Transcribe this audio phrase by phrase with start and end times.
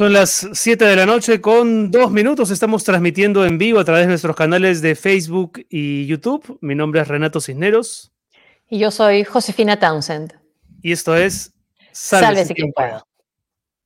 [0.00, 2.50] Son las 7 de la noche con dos minutos.
[2.50, 6.56] Estamos transmitiendo en vivo a través de nuestros canales de Facebook y YouTube.
[6.62, 8.10] Mi nombre es Renato Cisneros.
[8.70, 10.32] Y yo soy Josefina Townsend.
[10.80, 11.52] Y esto es
[11.92, 13.04] Sálvese, quien pueda.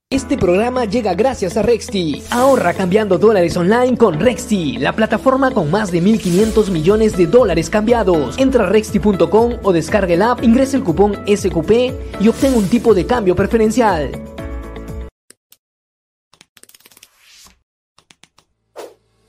[0.09, 2.23] Este programa llega gracias a Rexti.
[2.31, 7.69] Ahorra cambiando dólares online con Rexti, la plataforma con más de 1.500 millones de dólares
[7.69, 8.39] cambiados.
[8.39, 12.95] Entra a rexti.com o descarga el app, ingresa el cupón SQP y obtén un tipo
[12.95, 14.13] de cambio preferencial.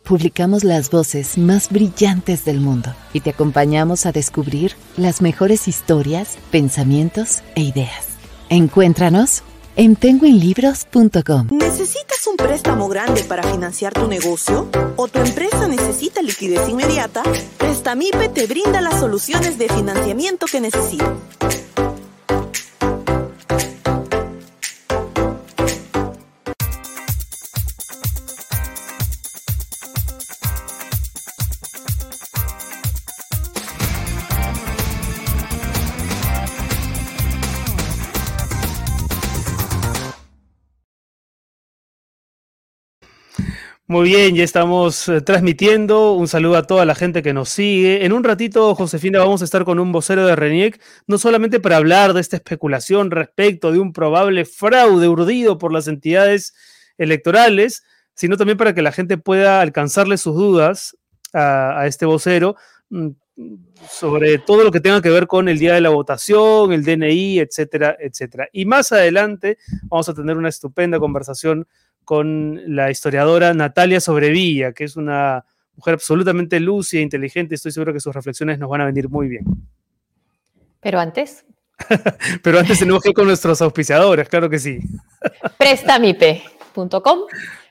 [0.05, 6.37] Publicamos las voces más brillantes del mundo y te acompañamos a descubrir las mejores historias,
[6.51, 8.05] pensamientos e ideas.
[8.49, 9.43] Encuéntranos
[9.75, 11.47] en penguinlibros.com.
[11.51, 14.69] ¿Necesitas un préstamo grande para financiar tu negocio?
[14.95, 17.23] ¿O tu empresa necesita liquidez inmediata?
[17.57, 21.09] Prestamipe te brinda las soluciones de financiamiento que necesitas.
[43.87, 46.13] Muy bien, ya estamos eh, transmitiendo.
[46.13, 48.03] Un saludo a toda la gente que nos sigue.
[48.03, 51.77] En un ratito, Josefina, vamos a estar con un vocero de RENIEC, no solamente para
[51.77, 56.55] hablar de esta especulación respecto de un probable fraude urdido por las entidades
[56.97, 57.83] electorales,
[58.15, 60.97] sino también para que la gente pueda alcanzarle sus dudas
[61.31, 62.55] a, este vocero
[62.89, 63.09] mm,
[63.87, 67.39] sobre todo lo que tenga que ver con el día de la votación, el DNI,
[67.39, 68.47] etcétera, etcétera.
[68.51, 71.67] Y más adelante vamos a tener una estupenda conversación
[72.05, 75.45] con la historiadora Natalia Sobrevilla, que es una
[75.75, 77.55] mujer absolutamente lúcida, inteligente.
[77.55, 79.43] Estoy seguro que sus reflexiones nos van a venir muy bien.
[80.79, 81.45] Pero antes.
[82.43, 84.79] Pero antes tenemos que ir con nuestros auspiciadores, claro que sí.
[85.57, 87.19] Prestamipe.com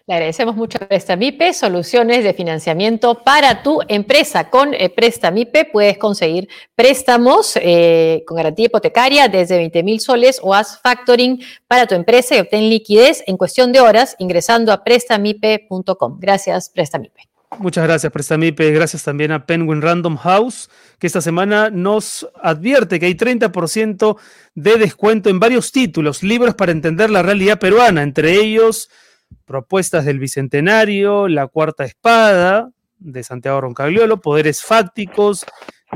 [0.07, 4.51] le agradecemos mucho a Prestamipe, soluciones de financiamiento para tu empresa.
[4.51, 10.53] Con eh, Prestamipe puedes conseguir préstamos eh, con garantía hipotecaria desde 20 mil soles o
[10.53, 16.19] haz factoring para tu empresa y obtén liquidez en cuestión de horas ingresando a prestamipe.com.
[16.21, 17.23] Gracias, Prestamipe.
[17.59, 18.73] Muchas gracias, Prestamipe.
[18.73, 24.19] Gracias también a Penguin Random House, que esta semana nos advierte que hay 30%
[24.55, 28.91] de descuento en varios títulos, libros para entender la realidad peruana, entre ellos
[29.45, 35.45] Propuestas del Bicentenario, La Cuarta Espada de Santiago Roncagliolo, Poderes Fácticos,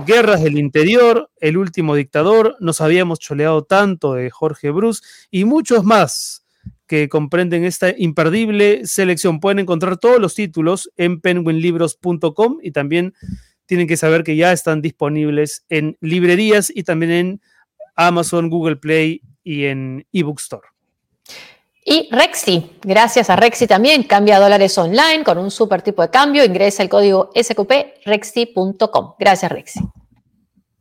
[0.06, 5.84] Guerras del Interior, El Último Dictador, Nos habíamos choleado tanto de Jorge Bruce y muchos
[5.84, 6.44] más
[6.86, 9.40] que comprenden esta imperdible selección.
[9.40, 13.14] Pueden encontrar todos los títulos en penguinlibros.com y también
[13.66, 17.40] tienen que saber que ya están disponibles en librerías y también en
[17.94, 20.68] Amazon, Google Play y en eBookstore.
[21.90, 26.44] Y Rexi, gracias a Rexi también, cambia dólares online con un super tipo de cambio.
[26.44, 29.14] Ingresa el código SQP rexi.com.
[29.18, 29.80] Gracias, Rexi.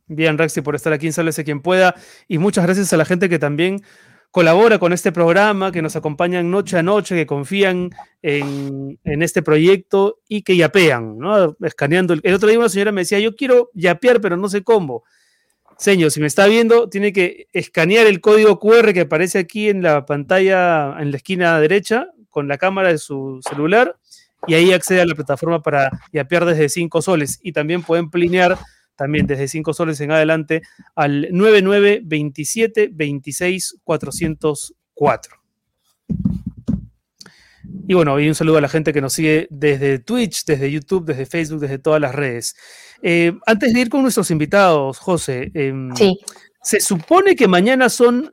[0.06, 1.94] Bien, Rexi, por estar aquí en quien pueda.
[2.28, 3.82] Y muchas gracias a la gente que también
[4.30, 7.88] colabora con este programa, que nos acompañan noche a noche, que confían
[8.20, 11.56] en, este proyecto y que yapean, ¿no?
[11.62, 12.16] Escaneando.
[12.22, 15.04] El otro día una señora me decía, yo quiero yapear, pero no sé cómo.
[15.78, 19.80] Señor, si me está viendo, tiene que escanear el código QR que aparece aquí en
[19.80, 23.96] la pantalla, en la esquina derecha, con la cámara de su celular,
[24.48, 27.38] y ahí accede a la plataforma para yapear desde 5 soles.
[27.42, 28.58] Y también pueden plinear
[28.96, 30.62] también desde 5 soles en adelante
[30.96, 35.36] al 9927 26 404.
[37.86, 41.04] Y bueno, y un saludo a la gente que nos sigue desde Twitch, desde YouTube,
[41.04, 42.56] desde Facebook, desde todas las redes.
[43.02, 45.90] Eh, antes de ir con nuestros invitados, José, em,
[46.62, 48.32] se supone que mañana son,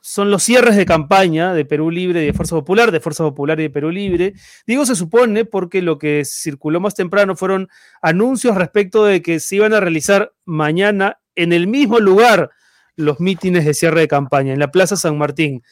[0.00, 3.58] son los cierres de campaña de Perú Libre y de Fuerza Popular, de Fuerza Popular
[3.60, 4.34] y de Perú Libre.
[4.66, 7.68] Digo se supone porque lo que circuló más temprano fueron
[8.00, 12.50] anuncios respecto de que se iban a realizar mañana en el mismo lugar
[12.96, 15.62] los mítines de cierre de campaña, en la Plaza San Martín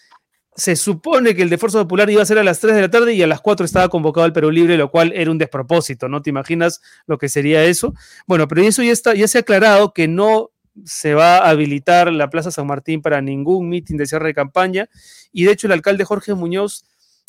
[0.54, 2.90] se supone que el de Fuerza Popular iba a ser a las 3 de la
[2.90, 6.08] tarde y a las 4 estaba convocado el Perú Libre, lo cual era un despropósito,
[6.08, 6.20] ¿no?
[6.20, 7.94] ¿Te imaginas lo que sería eso?
[8.26, 10.50] Bueno, pero eso ya, está, ya se ha aclarado que no
[10.84, 14.88] se va a habilitar la Plaza San Martín para ningún mitin de cierre de campaña
[15.30, 16.84] y de hecho el alcalde Jorge Muñoz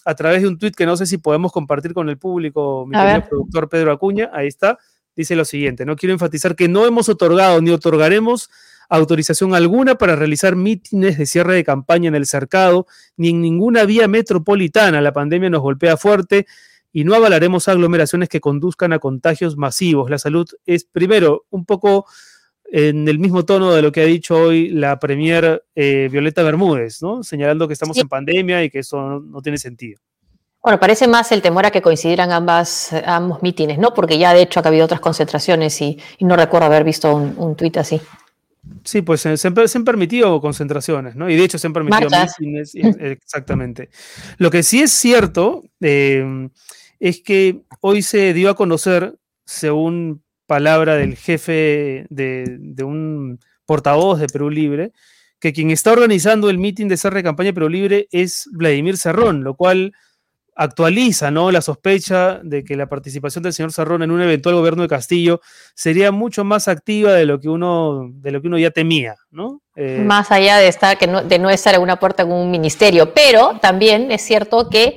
[0.06, 2.98] a través de un tuit que no sé si podemos compartir con el público, mi
[2.98, 4.78] querido productor Pedro Acuña, ahí está,
[5.16, 8.50] dice lo siguiente, no quiero enfatizar que no hemos otorgado ni otorgaremos
[8.98, 12.86] autorización alguna para realizar mítines de cierre de campaña en el cercado,
[13.18, 15.02] ni en ninguna vía metropolitana.
[15.02, 16.46] La pandemia nos golpea fuerte
[16.92, 20.12] y no avalaremos aglomeraciones que conduzcan a contagios masivos.
[20.12, 22.06] La salud es, primero, un poco
[22.66, 27.02] en el mismo tono de lo que ha dicho hoy la premier eh, Violeta Bermúdez,
[27.02, 27.24] ¿no?
[27.24, 30.00] señalando que estamos en pandemia y que eso no, tiene sentido.
[30.62, 33.94] Bueno, parece más el temor a que coincidieran ambas, ambos mítines, ¿no?
[33.94, 37.56] Porque ya de hecho ha habido otras concentraciones y, no recuerdo haber visto un, un
[37.56, 38.00] tuit así.
[38.84, 41.30] Sí, pues se, se, han permitido concentraciones, ¿no?
[41.30, 42.74] Y de hecho se han permitido mítines.
[42.76, 43.90] Exactamente.
[44.38, 46.50] Lo que sí es cierto eh,
[47.00, 54.20] es que hoy se dio a conocer, según palabra del jefe de, de un portavoz
[54.20, 54.92] de Perú Libre,
[55.40, 58.98] que quien está organizando el mitin de cierre de campaña de Perú Libre es Vladimir
[58.98, 59.94] Cerrón, lo cual
[60.56, 61.52] actualiza ¿no?
[61.52, 65.42] la sospecha de que la participación del señor Sarrón en un eventual gobierno de Castillo
[65.74, 69.16] sería mucho más activa de lo que uno, de lo que uno ya temía.
[69.32, 69.62] ¿no?
[69.76, 72.52] Eh, más allá de, estar, que no, de no estar en una puerta en un
[72.52, 74.96] ministerio, pero también es cierto que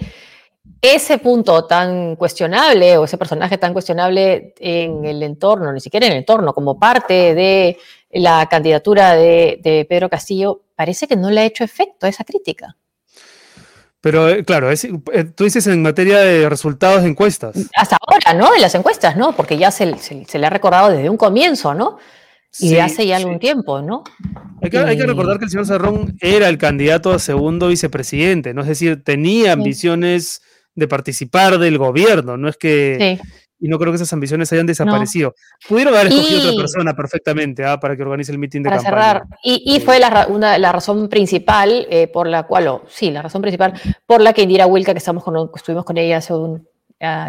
[0.82, 6.12] ese punto tan cuestionable o ese personaje tan cuestionable en el entorno, ni siquiera en
[6.12, 7.78] el entorno, como parte de
[8.10, 12.24] la candidatura de, de Pedro Castillo, parece que no le ha hecho efecto a esa
[12.24, 12.76] crítica.
[14.00, 17.56] Pero eh, claro, eh, tú dices en materia de resultados de encuestas.
[17.74, 18.54] Hasta ahora, ¿no?
[18.54, 19.34] En las encuestas, ¿no?
[19.34, 21.98] Porque ya se, le ha recordado desde un comienzo, ¿no?
[22.58, 24.04] Y de hace ya algún tiempo, ¿no?
[24.62, 28.54] Hay que, hay que, recordar que el señor Cerrón era el candidato a segundo vicepresidente,
[28.54, 28.62] ¿no?
[28.62, 30.40] Es decir, tenía ambiciones
[30.74, 33.18] de participar del gobierno, no es que
[33.58, 35.34] y no creo que esas ambiciones hayan desaparecido.
[35.68, 37.78] Pudieron haber escogido otra persona perfectamente ¿ah?
[37.80, 39.12] para que organice el mitin de para campaña.
[39.12, 39.22] Cerrar.
[39.42, 43.42] Y, fue la, una, la, razón principal eh, por la cual, o sí, la razón
[43.42, 43.74] principal
[44.04, 46.68] por la que Indira Wilka, que estamos con, estuvimos con ella hace un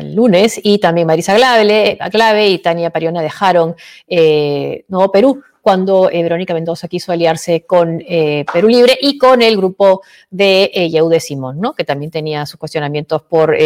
[0.01, 3.75] lunes, y también Marisa Glave, Clave y Tania Pariona dejaron
[4.07, 9.57] eh, Nuevo Perú cuando eh, Verónica Mendoza quiso aliarse con Perú Libre y con el
[9.57, 11.73] grupo de Yehude Simón, ¿no?
[11.73, 13.57] que también tenía sus cuestionamientos por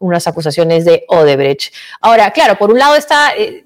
[0.00, 1.74] unas acusaciones de Odebrecht.
[2.00, 3.64] Ahora, claro, por un lado está eh,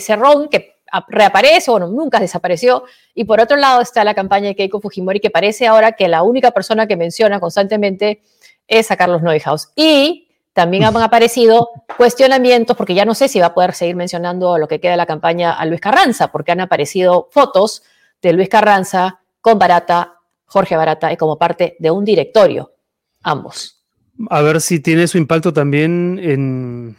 [0.00, 0.76] Cerrón, que
[1.08, 2.84] reaparece, bueno, nunca desapareció,
[3.14, 6.22] y por otro lado está la campaña de Keiko Fujimori, que parece ahora que la
[6.22, 8.22] única persona que menciona constantemente
[8.66, 9.70] es a Carlos Neuhaus.
[9.76, 14.58] Y también han aparecido cuestionamientos, porque ya no sé si va a poder seguir mencionando
[14.58, 17.82] lo que queda de la campaña a Luis Carranza, porque han aparecido fotos
[18.20, 22.72] de Luis Carranza con Barata, Jorge Barata, y como parte de un directorio,
[23.22, 23.79] ambos
[24.28, 26.96] a ver si tiene su impacto también en,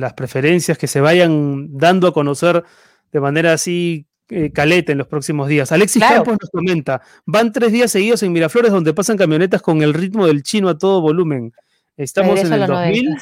[0.00, 2.64] las preferencias que se vayan dando a conocer
[3.12, 5.70] de manera así eh, caleta en los próximos días.
[5.70, 9.94] Alexis Campos nos comenta, van tres días seguidos en Miraflores donde pasan camionetas con el
[9.94, 11.52] ritmo del chino a todo volumen.
[11.96, 13.16] Estamos en el 2000.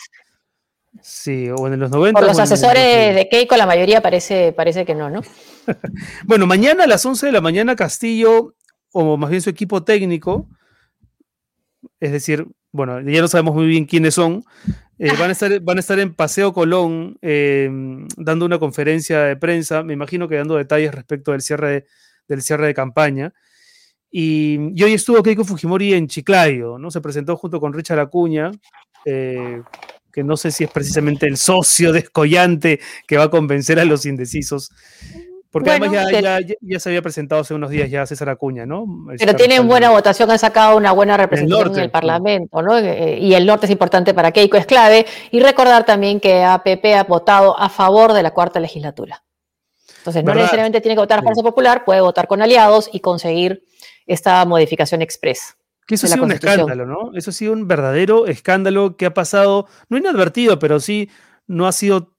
[1.00, 2.20] Sí, o en los 90.
[2.20, 5.22] Por los asesores de Keiko, la mayoría parece, parece que no, ¿no?
[6.26, 8.54] bueno, mañana a las 11 de la mañana Castillo,
[8.92, 10.48] o más bien su equipo técnico,
[12.00, 14.44] es decir, bueno, ya no sabemos muy bien quiénes son,
[14.98, 19.36] eh, van, a estar, van a estar en Paseo Colón em, dando una conferencia de
[19.36, 21.86] prensa, me imagino que dando detalles respecto del cierre de,
[22.28, 23.32] del cierre de campaña.
[24.10, 26.90] Y, hoy estuvo Keiko Fujimori en Chiclayo, ¿no?
[26.90, 28.50] Se presentó junto con Richard Acuña,
[29.06, 29.62] eh,
[30.12, 34.04] que no sé si es precisamente el socio descollante que va a convencer a los
[34.04, 34.70] indecisos.
[35.52, 35.92] Porque además
[36.62, 38.86] ya, se había presentado hace unos días ya César Acuña, ¿no?
[39.18, 42.78] Pero tienen buena votación, han sacado una buena representación en el Parlamento, ¿no?
[42.78, 45.04] Eh, y el norte es importante para Keiko, es clave.
[45.30, 49.22] Y recordar también que APP ha votado a favor de la cuarta legislatura.
[49.98, 53.62] Entonces, no necesariamente tiene que votar a Fuerza Popular, puede votar con aliados y conseguir
[54.06, 55.54] esta modificación expresa.
[55.86, 57.10] Que eso ha sido un escándalo, ¿no?
[57.14, 61.10] Eso ha sido un verdadero escándalo que ha pasado, no inadvertido, pero sí
[61.46, 62.14] no ha sido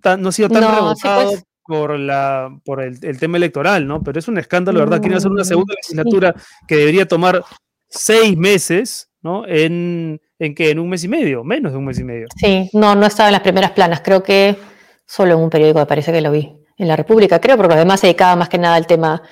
[0.00, 4.02] tan, no ha sido tan rebotado pues, por, la, por el, tema electoral, ¿no?
[4.02, 5.00] Pero es un escándalo, ¿verdad?
[5.00, 6.34] Quieren hacer una segunda legislatura
[6.66, 7.44] que debería tomar
[7.90, 9.46] seis meses, ¿no?
[9.46, 12.26] En, en que en un mes y medio, menos de un mes y medio.
[12.34, 14.56] Sí, no, no estaba en las primeras planas, creo que
[15.04, 18.00] solo en un periódico me parece que lo vi, en la República, creo, porque además
[18.00, 19.22] se dedicaba más que nada al tema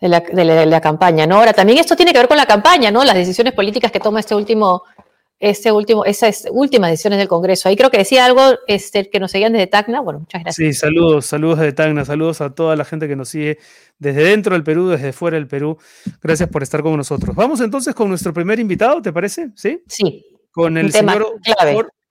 [0.00, 1.36] de la, de la, campaña, ¿no?
[1.36, 3.04] Ahora, también esto tiene que ver con la campaña, ¿no?
[3.04, 4.82] Las decisiones políticas que toma este último
[5.42, 7.68] ese último, esas últimas decisiones del Congreso.
[7.68, 10.00] Ahí creo que decía algo este, que nos seguían desde Tacna.
[10.00, 10.54] Bueno, muchas gracias.
[10.54, 13.58] Sí, saludos, saludos desde Tacna, saludos a toda la gente que nos sigue
[13.98, 15.78] desde dentro del Perú, desde fuera del Perú.
[16.22, 17.34] Gracias por estar con nosotros.
[17.34, 19.50] Vamos entonces con nuestro primer invitado, ¿te parece?
[19.56, 19.82] Sí.
[19.88, 20.24] Sí.
[20.52, 21.26] Con el señor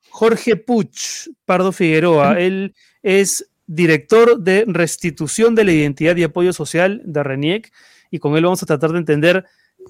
[0.09, 2.37] Jorge Puch Pardo Figueroa.
[2.37, 7.71] Él es director de restitución de la identidad y apoyo social de RENIEC
[8.09, 9.45] y con él vamos a tratar de entender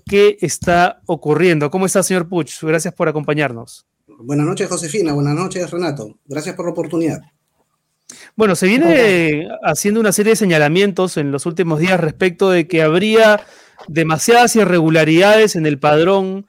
[0.05, 1.69] qué está ocurriendo.
[1.69, 2.61] ¿Cómo está, señor Puch?
[2.61, 3.85] Gracias por acompañarnos.
[4.07, 5.13] Buenas noches, Josefina.
[5.13, 6.17] Buenas noches, Renato.
[6.25, 7.21] Gracias por la oportunidad.
[8.35, 12.81] Bueno, se viene haciendo una serie de señalamientos en los últimos días respecto de que
[12.81, 13.41] habría
[13.87, 16.45] demasiadas irregularidades en el padrón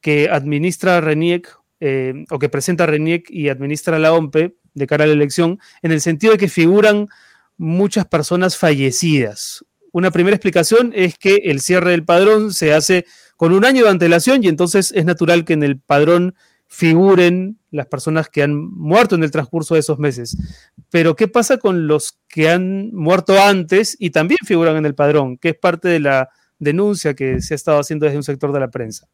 [0.00, 1.48] que administra RENIEC
[1.80, 5.92] eh, o que presenta RENIEC y administra la OMPE de cara a la elección, en
[5.92, 7.08] el sentido de que figuran
[7.56, 9.64] muchas personas fallecidas.
[9.92, 13.04] Una primera explicación es que el cierre del padrón se hace
[13.36, 16.34] con un año de antelación y entonces es natural que en el padrón
[16.66, 20.36] figuren las personas que han muerto en el transcurso de esos meses.
[20.90, 25.36] Pero, ¿qué pasa con los que han muerto antes y también figuran en el padrón?
[25.36, 28.60] Que es parte de la denuncia que se ha estado haciendo desde un sector de
[28.60, 29.06] la prensa.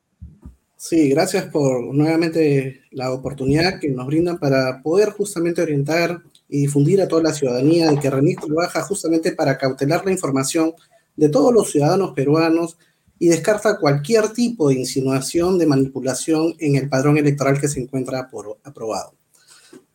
[0.76, 7.00] Sí, gracias por nuevamente la oportunidad que nos brindan para poder justamente orientar y difundir
[7.02, 10.74] a toda la ciudadanía de que RENIC trabaja justamente para cautelar la información
[11.16, 12.78] de todos los ciudadanos peruanos
[13.18, 18.28] y descarta cualquier tipo de insinuación de manipulación en el padrón electoral que se encuentra
[18.28, 19.14] por, aprobado.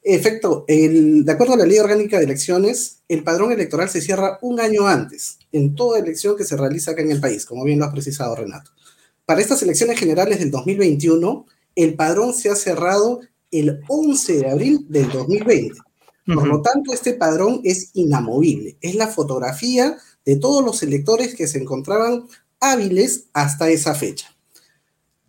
[0.05, 4.60] Efecto, de acuerdo a la ley orgánica de elecciones, el padrón electoral se cierra un
[4.60, 7.86] año antes en toda elección que se realiza acá en el país, como bien lo
[7.86, 8.72] has precisado, Renato.
[9.25, 11.45] Para estas elecciones generales del 2021,
[11.75, 15.79] el padrón se ha cerrado el 11 de abril del 2020.
[16.25, 18.77] Por lo tanto, este padrón es inamovible.
[18.82, 22.25] Es la fotografía de todos los electores que se encontraban
[22.60, 24.34] hábiles hasta esa fecha.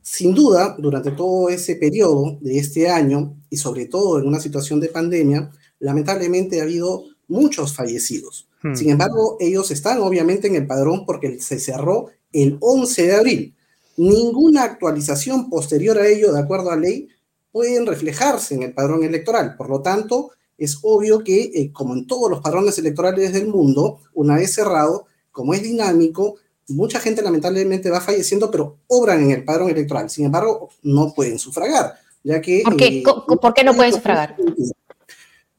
[0.03, 4.79] Sin duda, durante todo ese periodo de este año, y sobre todo en una situación
[4.79, 8.49] de pandemia, lamentablemente ha habido muchos fallecidos.
[8.63, 8.75] Hmm.
[8.75, 13.55] Sin embargo, ellos están obviamente en el padrón porque se cerró el 11 de abril
[13.97, 17.09] ninguna actualización posterior a ello, de acuerdo a ley,
[17.53, 19.57] pueden reflejarse en el padrón electoral.
[19.57, 24.01] Por lo tanto, es obvio que, eh, como en todos los padrones electorales del mundo,
[24.13, 26.37] una vez cerrado, como es dinámico,
[26.69, 30.09] mucha gente lamentablemente va falleciendo, pero obran en el padrón electoral.
[30.09, 32.63] Sin embargo, no pueden sufragar, ya que...
[32.65, 34.37] ¿Por qué, eh, ¿Por qué no pueden sufragar?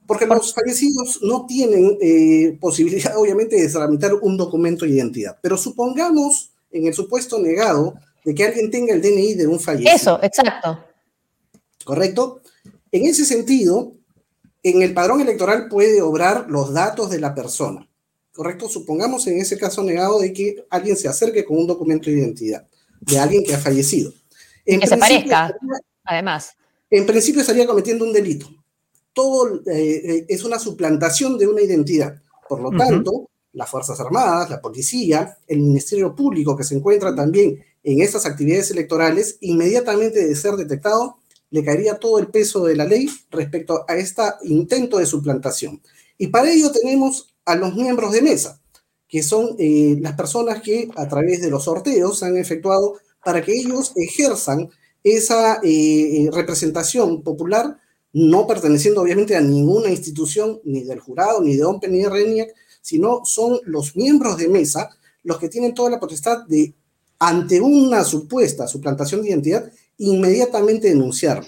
[0.07, 5.37] Porque los fallecidos no tienen eh, posibilidad, obviamente, de tramitar un documento de identidad.
[5.41, 9.95] Pero supongamos, en el supuesto negado, de que alguien tenga el DNI de un fallecido.
[9.95, 10.79] Eso, exacto.
[11.83, 12.41] ¿Correcto?
[12.91, 13.93] En ese sentido,
[14.65, 17.87] en el padrón electoral puede obrar los datos de la persona.
[18.33, 18.67] ¿Correcto?
[18.67, 22.67] Supongamos en ese caso negado de que alguien se acerque con un documento de identidad
[22.99, 24.11] de alguien que ha fallecido.
[24.65, 25.55] En que se parezca,
[26.03, 26.55] además.
[26.89, 28.47] En principio estaría cometiendo un delito.
[29.13, 32.19] Todo eh, eh, es una suplantación de una identidad.
[32.49, 37.63] Por lo tanto, las Fuerzas Armadas, la policía, el Ministerio Público, que se encuentra también
[37.83, 41.19] en estas actividades electorales, inmediatamente de ser detectado,
[41.55, 45.81] le caería todo el peso de la ley respecto a este intento de suplantación.
[46.17, 48.59] Y para ello tenemos a los miembros de mesa,
[49.07, 53.53] que son eh, las personas que a través de los sorteos han efectuado para que
[53.53, 54.69] ellos ejerzan
[55.01, 57.77] esa eh, representación popular,
[58.11, 62.49] no perteneciendo obviamente a ninguna institución, ni del jurado, ni de OMPE, ni de RENIAC,
[62.81, 64.89] sino son los miembros de mesa
[65.23, 66.75] los que tienen toda la potestad de,
[67.17, 71.45] ante una supuesta suplantación de identidad, inmediatamente denunciarlo.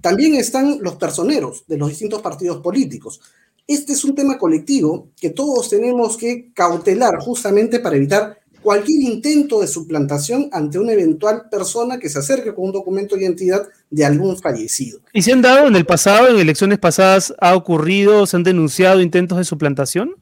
[0.00, 3.20] También están los personeros de los distintos partidos políticos.
[3.66, 9.60] Este es un tema colectivo que todos tenemos que cautelar justamente para evitar cualquier intento
[9.60, 14.04] de suplantación ante una eventual persona que se acerque con un documento de identidad de
[14.04, 15.00] algún fallecido.
[15.12, 19.00] ¿Y se han dado en el pasado, en elecciones pasadas, ha ocurrido, se han denunciado
[19.00, 20.16] intentos de suplantación?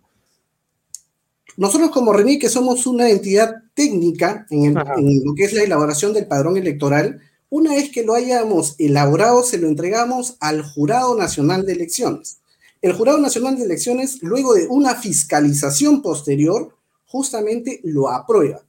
[1.56, 6.56] Nosotros como RENIC, somos una entidad técnica en, lo que es la elaboración del padrón
[6.58, 12.38] electoral, una vez que lo hayamos elaborado, se lo entregamos al Jurado Nacional de Elecciones.
[12.82, 16.74] El Jurado Nacional de Elecciones, luego de una fiscalización posterior,
[17.06, 18.62] justamente lo aprueba.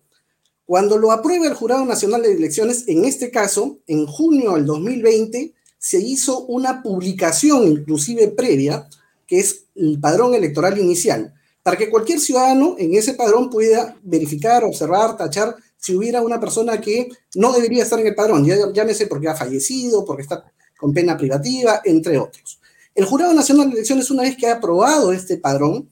[0.65, 5.53] Cuando lo aprueba el Jurado Nacional de Elecciones, en este caso, en junio del 2020,
[5.77, 8.87] se hizo una publicación inclusive previa,
[9.25, 11.33] que es el padrón electoral inicial
[11.67, 16.81] para que cualquier ciudadano en ese padrón pueda verificar, observar, tachar si hubiera una persona
[16.81, 21.17] que no debería estar en el padrón, llámese porque ha fallecido, porque está con pena
[21.17, 22.59] privativa, entre otros.
[22.93, 25.89] El Jurado Nacional de Elecciones, una vez que ha aprobado este padrón,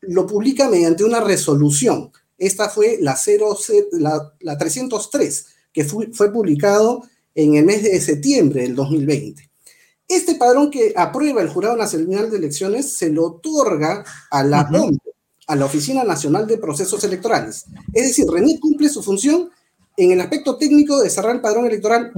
[0.00, 2.10] lo publica mediante una resolución.
[2.38, 3.56] Esta fue la, 0,
[4.40, 7.02] la, 303, que fue, fue publicado
[7.34, 9.50] en el mes de septiembre del 2020.
[10.06, 14.68] Este padrón que aprueba el Jurado Nacional de Elecciones se lo otorga a la
[15.46, 17.66] a la Oficina Nacional de Procesos Electorales.
[17.92, 19.50] Es decir, René cumple su función
[19.96, 22.12] en el aspecto técnico de cerrar el padrón electoral.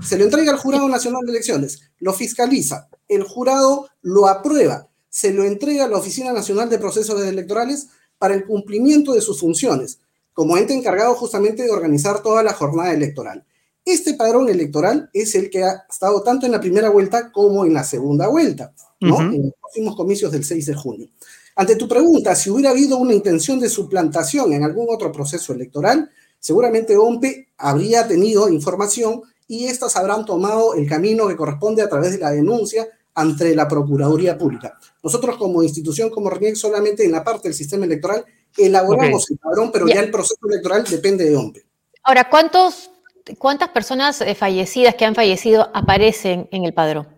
[0.00, 5.32] Se lo entrega al Jurado Nacional de Elecciones, lo fiscaliza, el jurado lo aprueba, se
[5.32, 10.00] lo entrega a la Oficina Nacional de Procesos Electorales para el cumplimiento de sus funciones,
[10.32, 13.44] como ente encargado justamente de organizar toda la jornada electoral.
[13.84, 17.72] Este padrón electoral es el que ha estado tanto en la primera vuelta como en
[17.72, 19.20] la segunda vuelta, ¿no?
[19.20, 21.08] En los próximos comicios del 6 de junio.
[21.56, 26.10] Ante tu pregunta, si hubiera habido una intención de suplantación en algún otro proceso electoral,
[26.38, 32.12] seguramente OMPE habría tenido información y éstas habrán tomado el camino que corresponde a través
[32.12, 34.78] de la denuncia ante la Procuraduría Pública.
[35.02, 38.24] Nosotros como institución, como RENIEC, solamente en la parte del sistema electoral
[38.56, 41.64] elaboramos el padrón, pero ya el proceso electoral depende de OMPE.
[42.02, 42.90] Ahora, ¿cuántos
[43.38, 47.08] ¿cuántas personas eh, fallecidas que han fallecido aparecen en el padrón?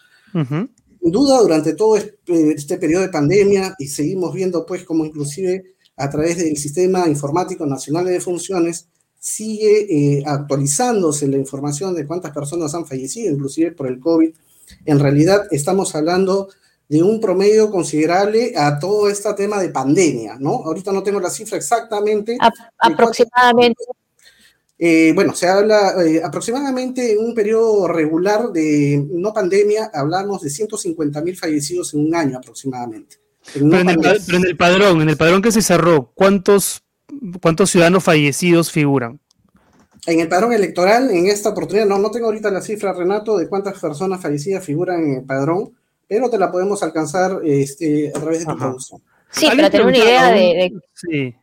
[1.12, 2.15] Duda, durante todo este,
[2.52, 7.65] este periodo de pandemia, y seguimos viendo pues como inclusive a través del Sistema Informático
[7.65, 8.88] Nacional de Funciones,
[9.20, 14.34] sigue eh, actualizándose la información de cuántas personas han fallecido, inclusive por el COVID.
[14.86, 16.50] En realidad estamos hablando
[16.88, 20.63] de un promedio considerable a todo este tema de pandemia, ¿no?
[20.63, 22.38] Ahorita no tengo la cifra exactamente.
[22.78, 23.84] aproximadamente.
[24.80, 30.52] Eh, bueno, se habla eh, aproximadamente en un periodo regular de no pandemia, hablamos de
[30.52, 33.18] 150 mil fallecidos en un año aproximadamente.
[33.54, 33.90] pero, en
[34.46, 36.84] el, padrón, en el padrón que se cerró, ¿cuántos,
[37.42, 39.20] cuántos ciudadanos fallecidos figuran?
[40.06, 43.50] En el padrón electoral, en esta oportunidad, no, no tengo ahorita la cifra, Renato, de
[43.50, 45.72] cuántas personas fallecidas figuran en el padrón,
[46.08, 49.02] pero te la podemos alcanzar este, a través de tu producción.
[49.32, 50.72] Sí, para tener una idea de...
[50.94, 51.36] Sí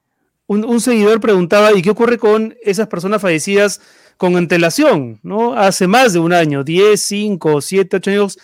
[0.46, 3.80] un, seguidor preguntaba, ¿y qué ocurre con esas personas fallecidas
[4.16, 5.20] con antelación?
[5.22, 5.54] ¿no?
[5.54, 8.38] Hace más de un año, 10, 5, 7, 8 años,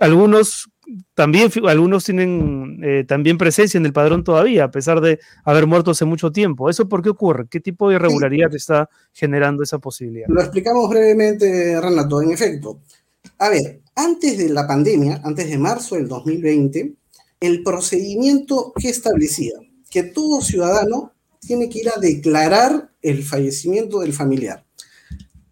[0.00, 0.70] algunos
[1.14, 5.92] también, algunos tienen eh, también presencia en el padrón todavía, a pesar de haber muerto
[5.92, 6.68] hace mucho tiempo.
[6.68, 7.46] ¿Eso por qué ocurre?
[7.48, 10.26] ¿Qué tipo de irregularidad está generando esa posibilidad?
[10.28, 12.22] Lo explicamos brevemente, Renato.
[12.22, 12.80] En efecto,
[13.38, 16.92] a ver, antes de la pandemia, antes de marzo del 2020,
[17.40, 19.54] el procedimiento que establecía
[19.90, 24.64] que todo ciudadano tiene que ir a declarar el fallecimiento del familiar.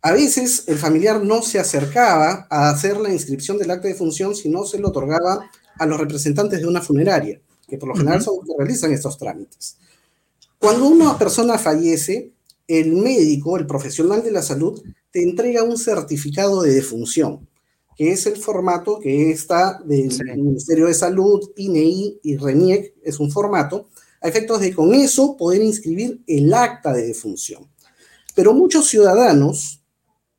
[0.01, 4.35] A veces el familiar no se acercaba a hacer la inscripción del acta de función
[4.35, 8.23] si no se lo otorgaba a los representantes de una funeraria, que por lo general
[8.23, 9.77] son los que realizan estos trámites.
[10.59, 12.33] Cuando una persona fallece,
[12.69, 17.49] el médico, el profesional de la salud, te entrega un certificado de defunción,
[17.97, 23.31] que es el formato que está del Ministerio de Salud, INEI y RENIEC, es un
[23.31, 23.89] formato
[24.21, 27.69] a efectos de con eso poder inscribir el acta de defunción.
[28.35, 29.83] Pero muchos ciudadanos,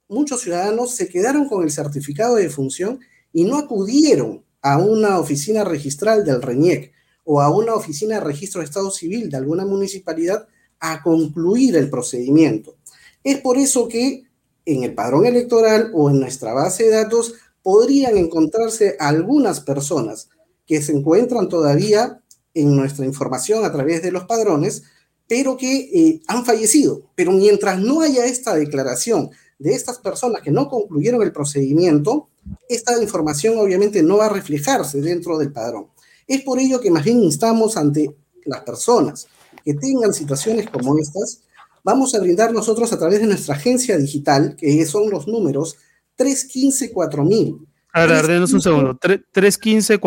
[0.07, 2.99] muchos ciudadanos se quedaron con el certificado de defunción
[3.33, 6.91] y no acudieron a una oficina registral del REñec
[7.23, 10.47] o a una oficina de registro de Estado Civil de alguna municipalidad
[10.79, 12.77] a concluir el procedimiento.
[13.23, 14.23] Es por eso que
[14.65, 20.29] en el padrón electoral o en nuestra base de datos podrían encontrarse algunas personas
[20.65, 22.21] que se encuentran todavía
[22.61, 24.83] en nuestra información a través de los padrones,
[25.27, 27.03] pero que eh, han fallecido.
[27.15, 32.29] Pero mientras no haya esta declaración de estas personas que no concluyeron el procedimiento,
[32.67, 35.87] esta información obviamente no va a reflejarse dentro del padrón.
[36.27, 39.27] Es por ello que más bien instamos ante las personas
[39.63, 41.41] que tengan situaciones como estas,
[41.83, 45.77] vamos a brindar nosotros a través de nuestra agencia digital, que son los números
[46.15, 47.67] 315 4000.
[47.93, 48.97] A ver, denos un segundo.
[48.97, 49.97] 315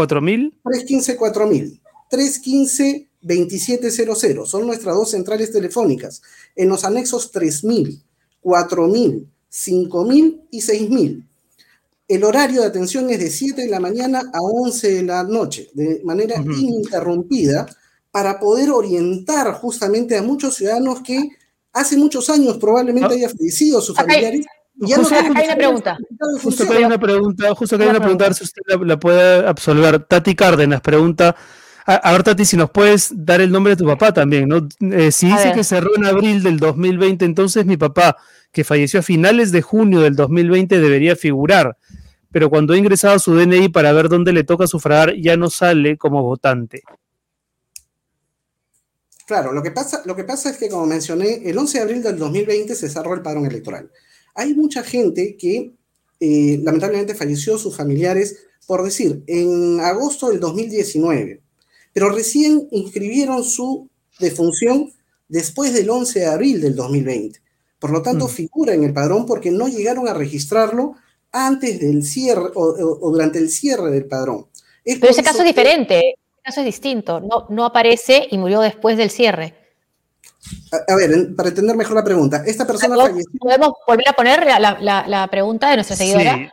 [1.16, 1.81] 4000.
[2.12, 3.12] 315 4000.
[3.22, 4.46] 315-2700.
[4.46, 6.22] Son nuestras dos centrales telefónicas.
[6.56, 8.02] En los anexos 3000,
[8.40, 11.28] 4000, 5000 y 6000.
[12.08, 15.70] El horario de atención es de 7 de la mañana a 11 de la noche,
[15.72, 17.66] de manera ininterrumpida,
[18.10, 21.30] para poder orientar justamente a muchos ciudadanos que
[21.72, 23.16] hace muchos años probablemente ah.
[23.16, 24.44] haya fallecido sus familiares.
[24.74, 25.98] Ya justo, no hay una pregunta.
[26.42, 30.04] Justo que hay una pregunta, justo que hay una pregunta, si usted la puede absolver.
[30.04, 31.36] Tati Cárdenas pregunta,
[31.84, 34.68] a, ver, Tati, si nos puedes dar el nombre de tu papá también, ¿no?
[34.92, 38.16] Eh, si dice que cerró en abril del 2020, entonces mi papá,
[38.52, 41.76] que falleció a finales de junio del 2020, debería figurar.
[42.30, 45.98] Pero cuando ha ingresado su DNI para ver dónde le toca sufragar, ya no sale
[45.98, 46.82] como votante.
[49.26, 52.02] Claro, lo que pasa, lo que pasa es que, como mencioné, el 11 de abril
[52.02, 53.90] del 2020 se cerró el padrón electoral.
[54.34, 55.72] Hay mucha gente que
[56.20, 61.41] eh, lamentablemente falleció, sus familiares, por decir, en agosto del 2019
[61.92, 64.92] pero recién inscribieron su defunción
[65.28, 67.40] después del 11 de abril del 2020.
[67.78, 68.30] Por lo tanto, mm.
[68.30, 70.94] figura en el padrón porque no llegaron a registrarlo
[71.32, 74.46] antes del cierre o, durante el cierre del padrón.
[74.84, 78.96] pero ese caso es diferente, ese caso es distinto, no, no aparece y murió después
[78.96, 79.54] del cierre.
[80.88, 83.30] A, ver, para entender mejor la pregunta, esta persona falleció.
[83.38, 86.52] ¿Podemos volver a poner la, pregunta de nuestra seguidora?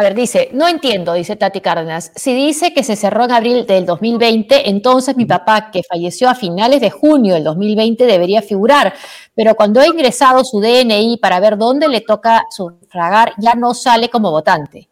[0.00, 2.10] A ver, dice, no entiendo, dice Tati Cárdenas.
[2.16, 6.34] Si dice que se cerró en abril del 2020, entonces mi papá, que falleció a
[6.34, 8.94] finales de junio del 2020, debería figurar.
[9.36, 14.08] Pero cuando ha ingresado su DNI para ver dónde le toca sufragar, ya no sale
[14.08, 14.88] como votante.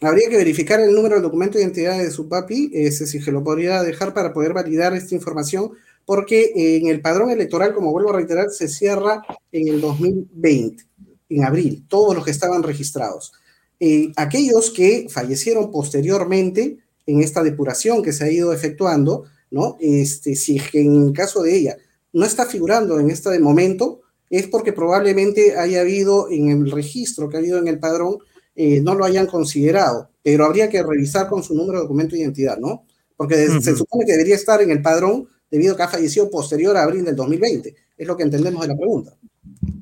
[0.00, 3.30] Habría que verificar el número del documento de identidad de su papi, ese si se
[3.30, 5.70] lo podría dejar para poder validar esta información,
[6.04, 10.82] porque en el padrón electoral, como vuelvo a reiterar, se cierra en el 2020
[11.28, 13.32] en abril, todos los que estaban registrados.
[13.78, 19.76] Eh, aquellos que fallecieron posteriormente en esta depuración que se ha ido efectuando, ¿no?
[19.80, 21.76] Este, si en el caso de ella
[22.12, 27.36] no está figurando en este momento, es porque probablemente haya habido en el registro que
[27.36, 28.18] ha habido en el padrón,
[28.54, 32.22] eh, no lo hayan considerado, pero habría que revisar con su número de documento de
[32.22, 32.84] identidad, ¿no?
[33.16, 36.76] Porque se supone que debería estar en el padrón debido a que ha fallecido posterior
[36.76, 37.74] a abril del 2020.
[37.96, 39.16] Es lo que entendemos de la pregunta.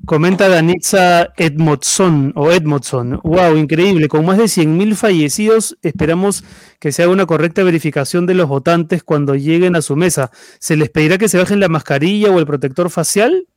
[0.05, 3.19] Comenta Danitza Edmondson o Edmondson.
[3.23, 4.07] Wow, increíble.
[4.07, 6.43] Con más de 100.000 fallecidos, esperamos
[6.79, 10.29] que se haga una correcta verificación de los votantes cuando lleguen a su mesa.
[10.59, 13.47] ¿Se les pedirá que se bajen la mascarilla o el protector facial?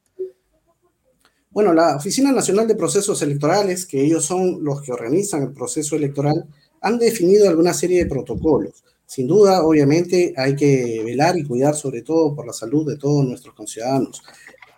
[1.50, 5.96] Bueno, la Oficina Nacional de Procesos Electorales, que ellos son los que organizan el proceso
[5.96, 6.46] electoral,
[6.80, 8.84] han definido alguna serie de protocolos.
[9.04, 13.24] Sin duda, obviamente, hay que velar y cuidar sobre todo por la salud de todos
[13.24, 14.22] nuestros conciudadanos.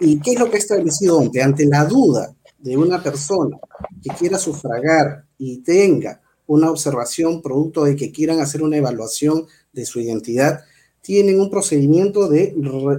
[0.00, 3.58] ¿Y qué es lo que ha establecido Ante la duda de una persona
[4.02, 9.86] que quiera sufragar y tenga una observación producto de que quieran hacer una evaluación de
[9.86, 10.64] su identidad,
[11.00, 12.54] tienen un procedimiento de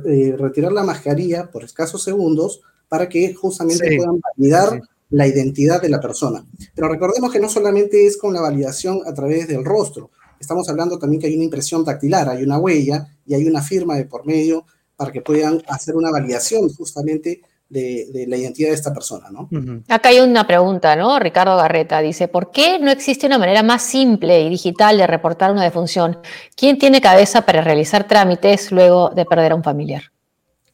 [0.05, 5.89] eh, retirar la mascarilla por escasos segundos para que justamente puedan validar la identidad de
[5.89, 6.45] la persona.
[6.73, 10.97] Pero recordemos que no solamente es con la validación a través del rostro, estamos hablando
[10.97, 14.25] también que hay una impresión dactilar, hay una huella y hay una firma de por
[14.25, 14.65] medio
[15.01, 19.49] para que puedan hacer una validación justamente de, la identidad de esta persona, ¿no?
[19.87, 21.17] Acá hay una pregunta, ¿no?
[21.17, 25.51] Ricardo Garreta dice, ¿por qué no existe una manera más simple y digital de reportar
[25.51, 26.19] una defunción?
[26.55, 30.03] ¿Quién tiene cabeza para realizar trámites luego de perder a un familiar?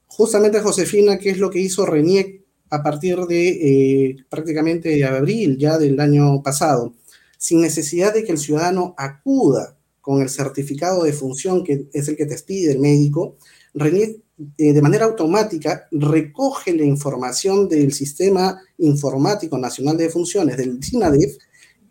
[0.07, 5.77] Justamente, Josefina, ¿qué es lo que hizo RENIEC a partir de eh, prácticamente abril ya
[5.77, 6.95] del año pasado?
[7.37, 12.17] Sin necesidad de que el ciudadano acuda con el certificado de función, que es el
[12.17, 13.37] que te pide el médico,
[13.79, 14.21] RENIEC
[14.57, 21.37] eh, de manera automática recoge la información del Sistema Informático Nacional de Funciones, del SINADEF,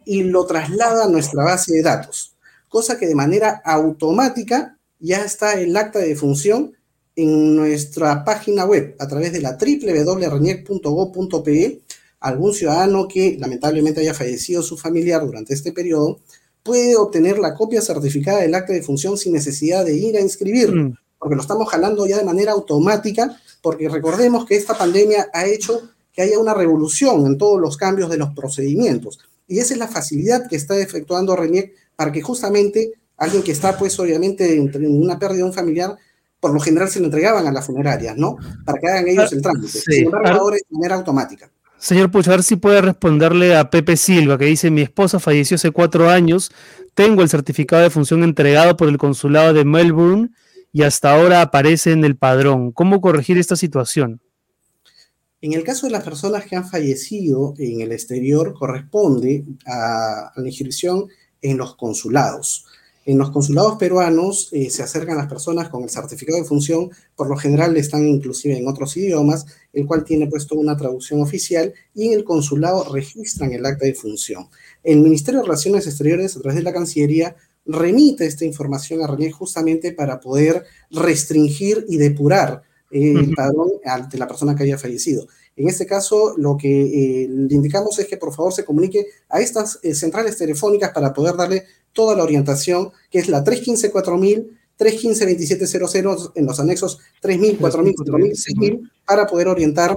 [0.04, 2.36] y lo traslada a nuestra base de datos,
[2.68, 6.72] cosa que de manera automática ya está el acta de función
[7.16, 11.80] en nuestra página web a través de la www.reniec.gov.pe.
[12.20, 16.20] Algún ciudadano que lamentablemente haya fallecido su familiar durante este periodo
[16.62, 20.90] puede obtener la copia certificada del acta de función sin necesidad de ir a inscribirlo.
[20.90, 25.46] Mm porque lo estamos jalando ya de manera automática, porque recordemos que esta pandemia ha
[25.46, 29.18] hecho que haya una revolución en todos los cambios de los procedimientos.
[29.46, 33.78] Y esa es la facilidad que está efectuando RENIEC para que justamente alguien que está,
[33.78, 35.96] pues obviamente, en una pérdida de un familiar,
[36.40, 38.36] por lo general se lo entregaban a las funerarias, ¿no?
[38.64, 39.78] Para que hagan ellos el trámite.
[39.80, 41.50] Sin embargo, ahora es de manera automática.
[41.78, 45.56] Señor Puch, a ver si puede responderle a Pepe Silva, que dice, mi esposa falleció
[45.56, 46.50] hace cuatro años,
[46.94, 50.30] tengo el certificado de función entregado por el consulado de Melbourne
[50.76, 52.70] y hasta ahora aparece en el padrón.
[52.70, 54.20] ¿Cómo corregir esta situación?
[55.40, 60.46] En el caso de las personas que han fallecido en el exterior, corresponde a, la
[60.46, 61.06] inscripción
[61.40, 62.66] en los consulados.
[63.06, 67.30] En los consulados peruanos eh, se acercan las personas con el certificado de función, por
[67.30, 72.08] lo general están inclusive en otros idiomas, el cual tiene puesto una traducción oficial, y
[72.08, 74.48] en el consulado registran el acta de función.
[74.84, 77.34] El Ministerio de Relaciones Exteriores, a través de la Cancillería,
[77.66, 83.72] remite esta información a René justamente para poder restringir y depurar eh, el padrón
[84.10, 85.26] de la persona que haya fallecido.
[85.56, 89.40] En este caso, lo que eh, le indicamos es que por favor se comunique a
[89.40, 94.55] estas eh, centrales telefónicas para poder darle toda la orientación, que es la 315 4000
[94.78, 99.96] 315-2700 en los anexos 3.000, 4.000, 4.000, 6.000 para poder orientar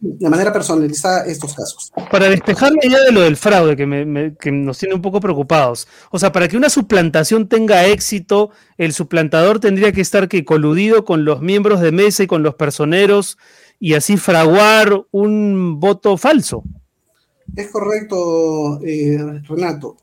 [0.00, 1.92] de manera personalizada estos casos.
[2.10, 5.86] Para despejar la idea de lo del fraude, que, que, nos tiene un poco preocupados.
[6.10, 11.04] O sea, para que una suplantación tenga éxito, el suplantador tendría que estar que coludido
[11.04, 13.36] con los miembros de mesa y con los personeros
[13.78, 16.62] y así fraguar un voto falso.
[17.54, 19.96] Es correcto, eh, Renato.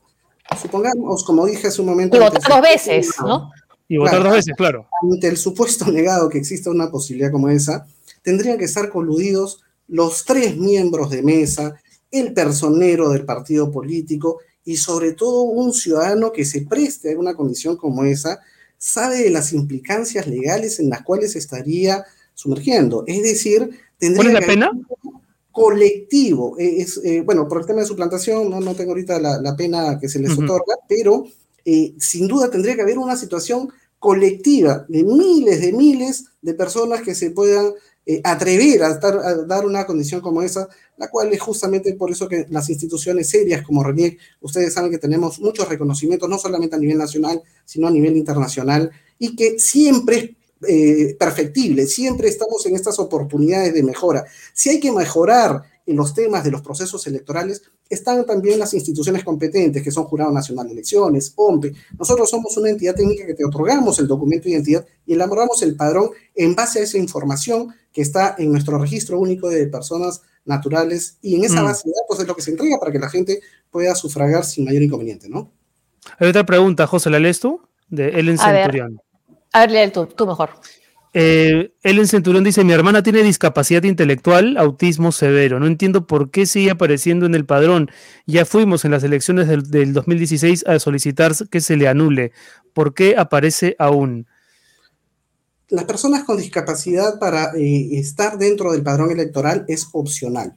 [0.60, 2.18] Supongamos, como dije hace un momento...
[2.18, 3.50] dos veces, ¿no?
[3.88, 4.88] Y votar dos veces, claro.
[5.02, 7.86] Ante el supuesto negado que exista una posibilidad como esa,
[8.22, 11.74] tendrían que estar coludidos los tres miembros de mesa,
[12.10, 17.34] el personero del partido político y sobre todo un ciudadano que se preste a una
[17.34, 18.40] condición como esa,
[18.78, 23.04] sabe de las implicancias legales en las cuales estaría sumergiendo.
[23.06, 24.70] Es decir, tendría ¿Cuál es la pena?
[25.54, 26.58] colectivo.
[26.58, 29.98] Eh, es, eh, bueno, por el tema de suplantación, no, no tengo ahorita la, pena
[30.00, 31.24] que se les otorga, pero
[31.64, 37.02] eh, sin duda tendría que haber una situación colectiva de miles de miles de personas
[37.02, 37.72] que se puedan
[38.22, 38.98] atrever a,
[39.46, 43.62] dar una condición como esa, la cual es justamente por eso que las instituciones serias
[43.62, 47.90] como RENIEC, ustedes saben que tenemos muchos reconocimientos, no solamente a nivel nacional, sino a
[47.90, 54.24] nivel internacional, y que siempre eh, perfectible, siempre estamos en estas oportunidades de mejora.
[54.52, 57.62] Si hay que mejorar en los temas de los procesos electorales,
[57.94, 61.72] están también las instituciones competentes, que son Jurado Nacional de Elecciones, OMPE.
[61.98, 65.76] Nosotros somos una entidad técnica que te otorgamos el documento de identidad y elaboramos el
[65.76, 71.18] padrón en base a esa información que está en nuestro registro único de personas naturales
[71.22, 71.64] y en esa mm.
[71.64, 74.64] base de datos es lo que se entrega para que la gente pueda sufragar sin
[74.64, 75.50] mayor inconveniente, ¿no?
[76.18, 77.62] Hay otra pregunta, José, ¿la lees tú?
[77.88, 79.00] De Ellen Centurión.
[79.52, 80.50] A ver, tú, tú mejor.
[81.16, 85.60] Eh, Ellen Centurión dice, mi hermana tiene discapacidad intelectual, autismo severo.
[85.60, 87.88] No entiendo por qué sigue apareciendo en el padrón.
[88.26, 92.32] Ya fuimos en las elecciones del, 2016 a solicitar que se le anule.
[92.72, 94.26] ¿Por qué aparece aún?
[95.68, 100.56] Las personas con discapacidad para eh, estar dentro del padrón electoral es opcional.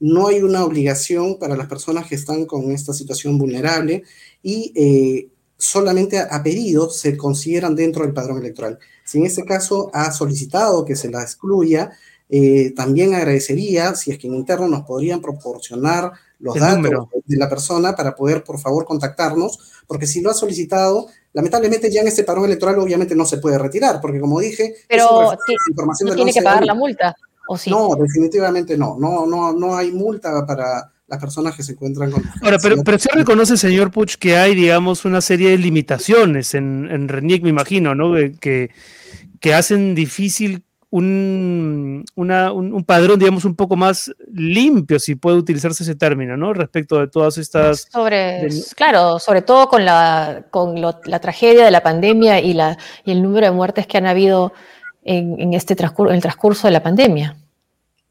[0.00, 4.04] No hay una obligación para las personas que están con esta situación vulnerable
[4.42, 8.78] y eh, solamente a pedido se consideran dentro del padrón electoral.
[9.04, 11.90] Si en este caso ha solicitado que se la excluya,
[12.30, 17.48] eh, también agradecería si es que en interno nos podrían proporcionar los datos de la
[17.48, 22.22] persona para poder, por favor, contactarnos, porque si lo ha solicitado, lamentablemente ya en este
[22.22, 25.32] padrón electoral obviamente no se puede retirar, porque como dije, pero
[25.68, 27.16] información no tiene que pagar la multa.
[27.48, 27.70] ¿o sí?
[27.70, 28.96] No, definitivamente no.
[28.98, 32.22] No, no, no hay multa para las personas que se encuentran con...
[32.42, 36.88] Ahora, pero, pero sí reconoce, señor Puch, que hay, digamos, una serie de limitaciones en,
[36.90, 38.12] en RENIEC, me imagino, ¿no?
[38.40, 38.70] Que,
[39.40, 45.94] que hacen difícil un, un, padrón, digamos, un poco más limpio, si puede utilizarse ese
[45.94, 46.52] término, ¿no?
[46.52, 47.88] Respecto de todas estas...
[47.90, 53.12] Sobre, Claro, sobre todo con, la, con la tragedia de la pandemia y, la, y
[53.12, 54.52] el número de muertes que han habido
[55.04, 57.36] en, en este transcurso, en el transcurso de la pandemia.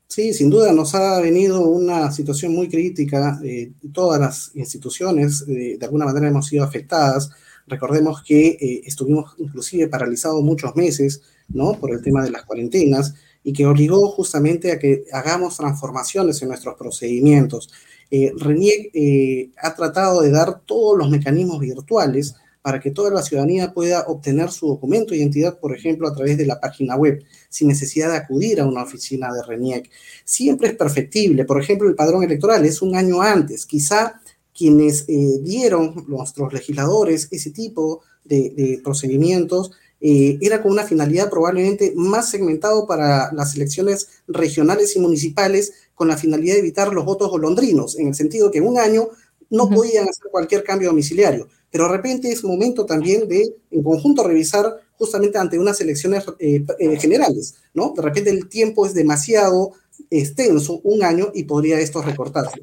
[0.08, 3.39] Sí, sin duda nos ha venido una situación muy crítica.
[3.43, 7.30] Eh, todas las instituciones eh, de alguna manera hemos sido afectadas.
[7.67, 11.74] Recordemos que eh, estuvimos inclusive paralizados muchos meses, ¿no?
[11.74, 16.50] Por el tema de las cuarentenas y que obligó justamente a que hagamos transformaciones en
[16.50, 17.70] nuestros procedimientos.
[18.10, 22.36] RENIEC ha tratado de dar todos los mecanismos virtuales
[22.68, 26.38] para que toda la ciudadanía pueda obtener su documento de identidad, por ejemplo, a través
[26.38, 29.90] de la página web, sin necesidad de acudir a una oficina de RENIEC.
[30.26, 31.46] Siempre es perfectible.
[31.46, 33.66] Por ejemplo, el padrón electoral es un año antes.
[33.66, 34.20] Quizá
[34.54, 41.94] quienes eh, dieron, nuestros legisladores, ese tipo de, procedimientos, eh, era con una finalidad probablemente
[41.96, 47.30] más segmentado para las elecciones regionales y municipales, con la finalidad de evitar los votos
[47.30, 49.08] golondrinos, en el sentido que un año
[49.50, 54.24] no podían hacer cualquier cambio domiciliario pero de repente es momento también de, en conjunto,
[54.24, 57.94] revisar justamente ante unas elecciones eh, eh, generales, ¿no?
[57.96, 59.72] De repente el tiempo es demasiado
[60.10, 62.60] extenso, un año, y podría esto recortarse.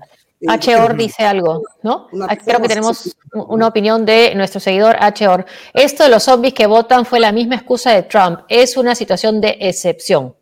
[0.46, 2.08] HOR dice algo, ¿no?
[2.44, 5.46] Creo que tenemos una opinión de nuestro seguidor HOR.
[5.72, 8.40] Esto de los zombies que votan fue la misma excusa de Trump.
[8.48, 10.34] Es una situación de excepción.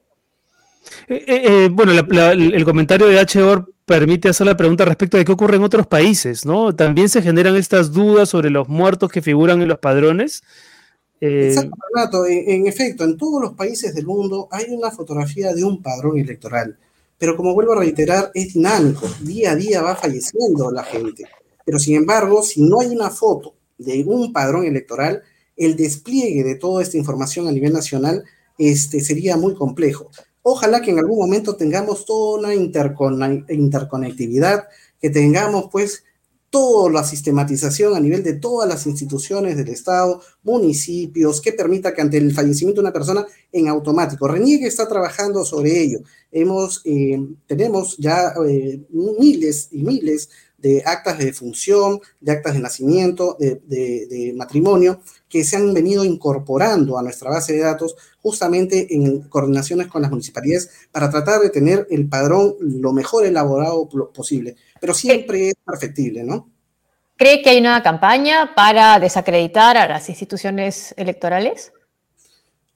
[1.08, 5.64] Eh, bueno, el comentario de HOR permite hacer la pregunta respecto de qué ocurre en
[5.64, 6.74] otros países, ¿no?
[6.74, 10.42] También se generan estas dudas sobre los muertos que figuran en los padrones.
[11.20, 12.26] Eh, Exacto, Renato.
[12.26, 16.78] En, efecto, en todos los países del mundo hay una fotografía de un padrón electoral,
[17.18, 21.24] pero como vuelvo a reiterar, es dinámico, día a día va falleciendo la gente.
[21.62, 25.22] Pero sin embargo, si no hay una foto de un padrón electoral,
[25.54, 28.24] el despliegue de toda esta información a nivel nacional
[28.56, 30.10] este, sería muy complejo.
[30.42, 34.68] Ojalá que en algún momento tengamos toda una interconectividad,
[35.00, 36.04] que tengamos pues
[36.52, 42.02] toda la sistematización a nivel de todas las instituciones del Estado, municipios, que permita que
[42.02, 46.00] ante el fallecimiento de una persona en automático, Reniegue está trabajando sobre ello.
[46.30, 48.82] Eh, tenemos ya eh,
[49.18, 50.28] miles y miles
[50.58, 55.00] de actas de defunción, de actas de nacimiento, de, matrimonio,
[55.32, 60.10] que se han venido incorporando a nuestra base de datos justamente en coordinaciones con las
[60.10, 64.56] municipalidades para tratar de tener el padrón lo mejor elaborado posible.
[64.78, 66.50] Pero siempre es perfectible, ¿no?
[67.16, 71.72] ¿Cree que hay una campaña para desacreditar a las instituciones electorales?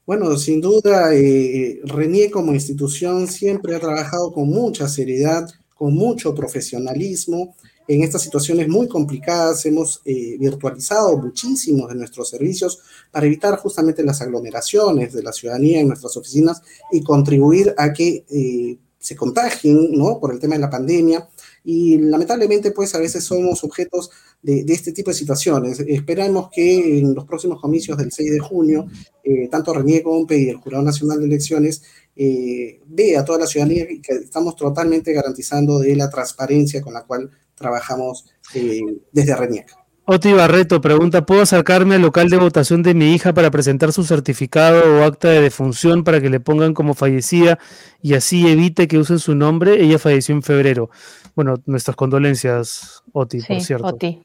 [0.07, 6.35] Bueno, sin duda, eh, Renier como institución siempre ha trabajado con mucha seriedad, con mucho
[6.35, 7.55] profesionalismo
[7.89, 14.03] en estas situaciones muy complicadas hemos eh, virtualizado muchísimos de nuestros servicios para evitar justamente
[14.03, 19.93] las aglomeraciones de la ciudadanía en nuestras oficinas y contribuir a que eh, se contagien,
[19.93, 20.19] ¿no?
[20.19, 21.29] Por el tema de la pandemia.
[21.63, 24.11] Y lamentablemente, pues a veces somos objetos
[24.43, 25.81] de, este tipo de situaciones.
[25.81, 28.87] Esperamos que en los próximos comicios del 6 de junio,
[29.23, 31.83] eh, tanto René Gompe y el Jurado Nacional de Elecciones
[32.17, 37.05] eh, vea a toda la ciudadanía que estamos totalmente garantizando de la transparencia con la
[37.05, 38.81] cual trabajamos eh,
[39.13, 39.75] desde RENIEC.
[40.09, 44.05] Oti Barreto pregunta, ¿puedo acercarme al local de votación de mi hija para presentar su
[44.05, 47.59] certificado o acta de defunción para que le pongan como fallecida
[48.01, 49.83] y así evite que usen su nombre?
[49.83, 50.91] Ella falleció en febrero.
[51.35, 53.87] Bueno, nuestras condolencias, Oti, por cierto.
[53.89, 54.23] Oti.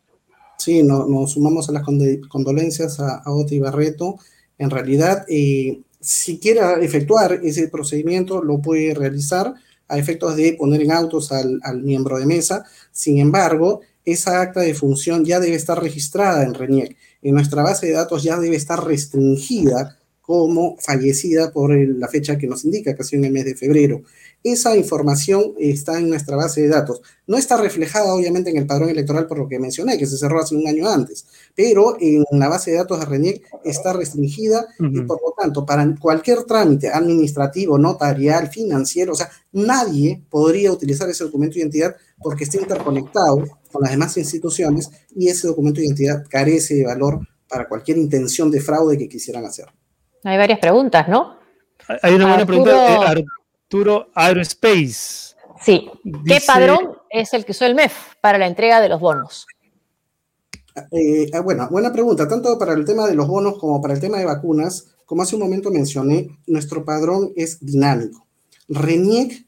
[0.59, 1.83] Sí, nos sumamos a las
[2.29, 4.17] condolencias a, Oti Barreto.
[4.59, 9.55] En realidad, eh, si quiera efectuar ese procedimiento, lo puede realizar
[9.91, 12.63] a efectos de poner en autos al, miembro de mesa.
[12.91, 16.95] Sin embargo, esa acta de función ya debe estar registrada en RENIEC.
[17.21, 22.47] En nuestra base de datos ya debe estar restringida como fallecida por la fecha que
[22.47, 24.03] nos indica, sido en el mes de febrero.
[24.43, 27.01] Esa información está en nuestra base de datos.
[27.27, 30.41] No está reflejada, obviamente, en el padrón electoral por lo que mencioné, que se cerró
[30.41, 35.01] hace un año antes, pero en la base de datos de RENIEC está restringida y,
[35.01, 41.23] por lo tanto, para cualquier trámite administrativo, notarial, financiero, o sea, nadie podría utilizar ese
[41.23, 46.25] documento de identidad porque está interconectado con las demás instituciones y ese documento de identidad
[46.27, 49.65] carece de valor para cualquier intención de fraude que quisieran hacer.
[50.23, 51.37] Hay varias preguntas, ¿no?
[52.01, 53.40] Hay una buena pregunta de Arturo
[54.13, 55.35] Aerospace.
[55.63, 55.89] Sí.
[56.25, 59.45] ¿Qué padrón es el que usó el MEF para la entrega de los bonos?
[60.91, 62.27] Eh, ah, bueno, buena pregunta.
[62.27, 65.35] Tanto para el tema de los bonos como para el tema de vacunas, como hace
[65.35, 68.25] un momento mencioné, nuestro padrón es dinámico.
[68.69, 69.45] RENIEC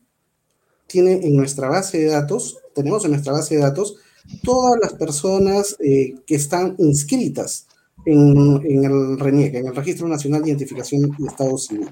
[0.87, 3.95] tiene en nuestra base de datos, tenemos en nuestra base de datos
[4.43, 7.67] todas las personas eh, que están inscritas
[8.05, 11.89] en, el RENIEC, en el Registro Nacional de Identificación de Estado Civil.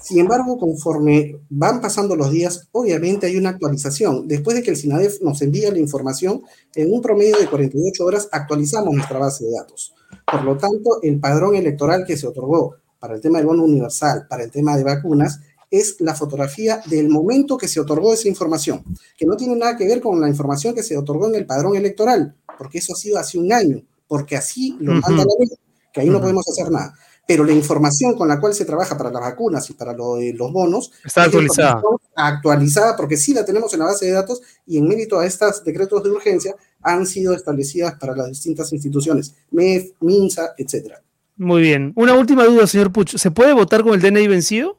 [0.00, 4.28] Sin embargo, conforme van pasando los días, obviamente hay una actualización.
[4.28, 6.42] Después de que el SINADEF nos envía la información,
[6.74, 9.94] en un promedio de 48 horas actualizamos nuestra base de datos.
[10.30, 14.26] Por lo tanto, el padrón electoral que se otorgó para el tema del bono universal,
[14.28, 15.40] para el tema de vacunas,
[15.72, 18.84] es la fotografía del momento que se otorgó esa información,
[19.16, 21.74] que no tiene nada que ver con la información que se otorgó en el padrón
[21.74, 25.48] electoral, porque eso ha sido hace un año, porque así lo manda la ley,
[25.90, 26.94] que ahí no podemos hacer nada.
[27.26, 30.90] Pero la información con la cual se trabaja para las vacunas y para los bonos
[31.04, 31.80] está actualizada.
[32.14, 35.62] Actualizada, porque sí la tenemos en la base de datos y en mérito a estos
[35.64, 41.00] decretos de urgencia han sido establecidas para las distintas instituciones, MEF, MINSA, etcétera.
[41.36, 41.92] Muy bien.
[41.96, 43.16] Una última duda, señor Puch.
[43.16, 44.78] ¿Se puede votar con el DNI vencido?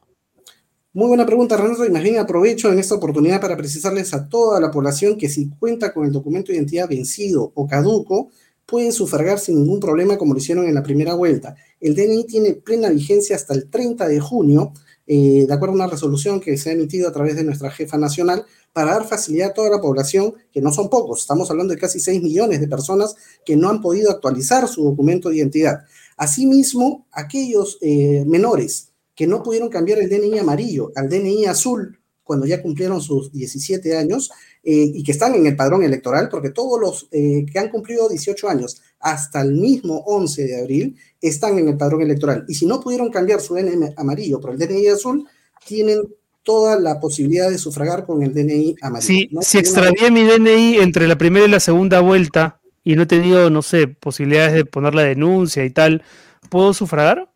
[0.92, 1.84] Muy buena pregunta, Renato.
[1.84, 5.50] Y más bien aprovecho en esta oportunidad para precisarles a toda la población que si
[5.58, 8.30] cuenta con el documento de identidad vencido o caduco,
[8.66, 11.56] pueden sufragar sin ningún problema como lo hicieron en la primera vuelta.
[11.80, 14.72] El DNI tiene plena vigencia hasta el 30 de junio,
[15.06, 17.98] eh, de acuerdo a una resolución que se ha emitido a través de nuestra jefa
[17.98, 21.80] nacional, para dar facilidad a toda la población, que no son pocos, estamos hablando de
[21.80, 25.84] casi 6 millones de personas que no han podido actualizar su documento de identidad.
[26.16, 32.46] Asimismo, aquellos eh, menores que no pudieron cambiar el DNI amarillo al DNI azul cuando
[32.46, 34.30] ya cumplieron sus 17 años
[34.66, 38.08] eh, y que están en el padrón electoral, porque todos los eh, que han cumplido
[38.08, 42.46] 18 años hasta el mismo 11 de abril están en el padrón electoral.
[42.48, 45.28] Y si no pudieron cambiar su DNI amarillo por el DNI azul,
[45.66, 46.02] tienen
[46.42, 49.06] toda la posibilidad de sufragar con el DNI amarillo.
[49.06, 53.06] Sí, si extravié mi DNI entre la primera y la segunda vuelta y no he
[53.06, 56.02] tenido, no sé, posibilidades de poner la denuncia y tal,
[56.50, 57.30] ¿puedo sufragar?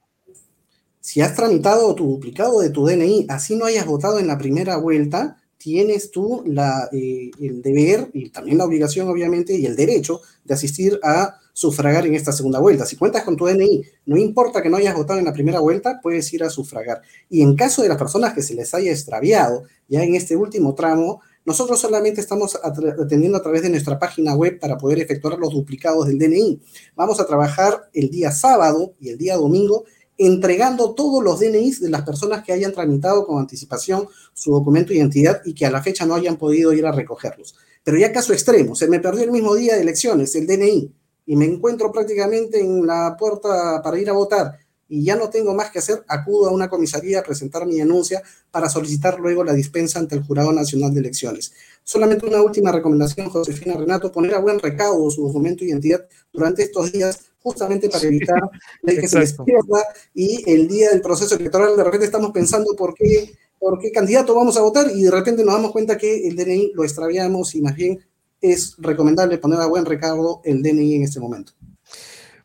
[1.01, 4.77] Si has tramitado tu duplicado de tu DNI, así no hayas votado en la primera
[4.77, 10.23] vuelta, tienes tú la, eh, el deber y también la obligación, obviamente, y el derecho
[10.43, 12.87] de asistir a sufragar en esta segunda vuelta.
[12.87, 16.01] Si cuentas con tu DNI, no importa que no hayas votado en la primera vuelta,
[16.03, 17.03] puedes ir a sufragar.
[17.29, 20.75] Y en caso de las personas que se les haya extraviado, ya en este último
[20.75, 25.53] tramo, nosotros solamente estamos atendiendo a través de nuestra página web para poder efectuar los
[25.53, 26.61] duplicados del DNI.
[26.97, 29.85] Vamos a trabajar el día sábado y el día domingo
[30.19, 34.99] entregando todos los DNIs de las personas que hayan tramitado con anticipación su documento de
[34.99, 37.55] identidad y que a la fecha no hayan podido ir a recogerlos.
[37.85, 40.93] Pero ya caso extremo, se me perdió el mismo día de elecciones el DNI
[41.27, 44.59] y me encuentro prácticamente en la puerta para ir a votar
[44.89, 48.23] y ya no tengo más que hacer, acudo a una comisaría a presentar mi denuncia
[48.51, 51.53] para solicitar luego la dispensa ante el Jurado Nacional de Elecciones.
[51.85, 56.63] Solamente una última recomendación, Josefina Renato, poner a buen recaudo su documento de identidad durante
[56.63, 58.41] estos días, justamente para evitar
[58.85, 59.85] que se les pierda
[60.15, 64.35] y el día del proceso electoral de repente estamos pensando por qué, por qué candidato
[64.35, 67.63] vamos a votar y de repente nos damos cuenta que el DNI lo extraviamos y
[67.63, 68.01] más bien
[68.41, 71.53] es recomendable poner a buen recaudo el DNI en este momento.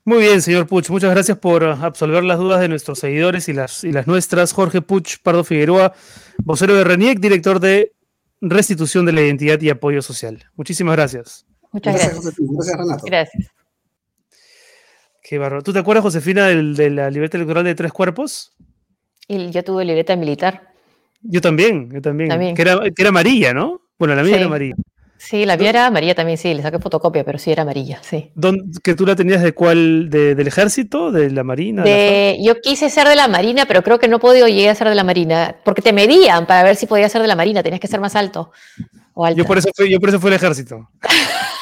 [0.05, 0.89] Muy bien, señor Puch.
[0.89, 4.51] Muchas gracias por absolver las dudas de nuestros seguidores y las, y las nuestras.
[4.51, 5.93] Jorge Puch Pardo Figueroa,
[6.43, 7.93] vocero de RENIEC, director de
[8.41, 10.43] restitución de la identidad y apoyo social.
[10.55, 11.45] Muchísimas gracias.
[11.71, 12.35] Muchas gracias.
[12.37, 13.05] Gracias, Renato.
[13.05, 13.47] Gracias.
[15.23, 15.61] Qué barro.
[15.61, 18.53] ¿Tú te acuerdas, Josefina, de la libreta electoral de tres cuerpos?
[19.29, 20.73] Y yo tuve libreta militar.
[21.21, 22.53] Yo también, yo también.
[22.53, 23.81] Que, era, que era amarilla, ¿no?
[23.97, 24.75] Bueno, la mía era amarilla.
[25.25, 28.33] Sí, la mía era amarilla también, sí, le saqué fotocopia, pero sí era amarilla, sí.
[28.83, 30.09] ¿Que tú la tenías de cuál?
[30.09, 31.13] ¿Del ejército?
[31.13, 31.85] ¿De la marina?
[32.41, 34.89] yo quise ser de la marina, pero creo que no he podido llegar a ser
[34.89, 37.79] de la marina, porque te medían para ver si podía ser de la marina, tenías
[37.79, 38.51] que ser más alto
[39.13, 40.89] o Yo por eso fui, yo por eso fui al ejército.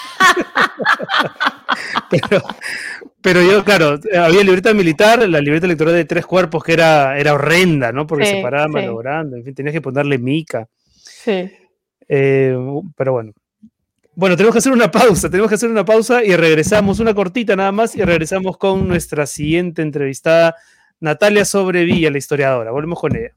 [3.22, 7.34] pero, yo, claro, había libreta militar, la libreta electoral de tres cuerpos que era, era
[7.34, 8.07] horrenda, ¿no?
[8.07, 10.68] Porque se paraba malogrando, en fin, tenías que ponerle mica.
[11.03, 11.51] Sí.
[12.09, 12.57] Eh,
[12.97, 13.34] pero bueno.
[14.14, 17.55] Bueno, tenemos que hacer una pausa, tenemos que hacer una pausa y regresamos, una cortita
[17.55, 20.55] nada más, y regresamos con nuestra siguiente entrevistada,
[20.99, 22.72] Natalia Sobrevilla, la historiadora.
[22.72, 23.32] Volvemos con ella.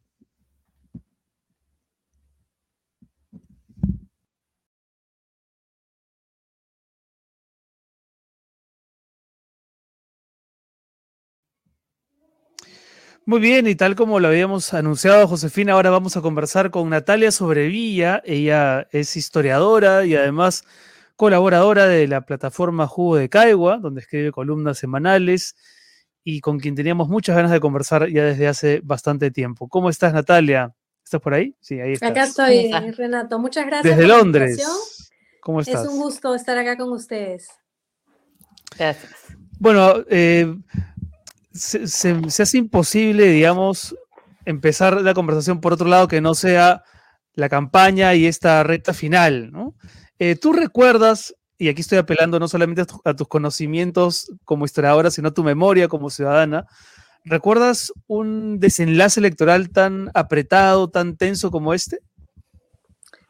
[13.26, 17.30] Muy bien, y tal como lo habíamos anunciado, Josefina, ahora vamos a conversar con Natalia
[17.30, 18.20] Sobrevilla.
[18.26, 20.64] Ella es historiadora y además
[21.16, 25.56] colaboradora de la plataforma Jugo de Caigua, donde escribe columnas semanales
[26.22, 29.68] y con quien teníamos muchas ganas de conversar ya desde hace bastante tiempo.
[29.68, 30.74] ¿Cómo estás, Natalia?
[31.02, 31.56] ¿Estás por ahí?
[31.60, 32.10] Sí, ahí estás.
[32.10, 33.38] Acá estoy, Renato.
[33.38, 33.96] Muchas gracias.
[33.96, 35.10] Desde Londres.
[35.40, 35.82] ¿Cómo estás?
[35.82, 37.48] Es un gusto estar acá con ustedes.
[38.78, 39.12] Gracias.
[39.58, 40.54] Bueno, eh,
[41.54, 43.96] se, hace imposible, digamos,
[44.44, 46.82] empezar la conversación por otro lado que no sea
[47.34, 49.74] la campaña y esta recta final, ¿no?
[50.18, 55.28] Eh, ¿Tú recuerdas, y aquí estoy apelando no solamente a, tus conocimientos como historiadora, sino
[55.28, 56.66] a tu memoria como ciudadana,
[57.24, 62.00] ¿recuerdas un desenlace electoral tan apretado, tan tenso como este?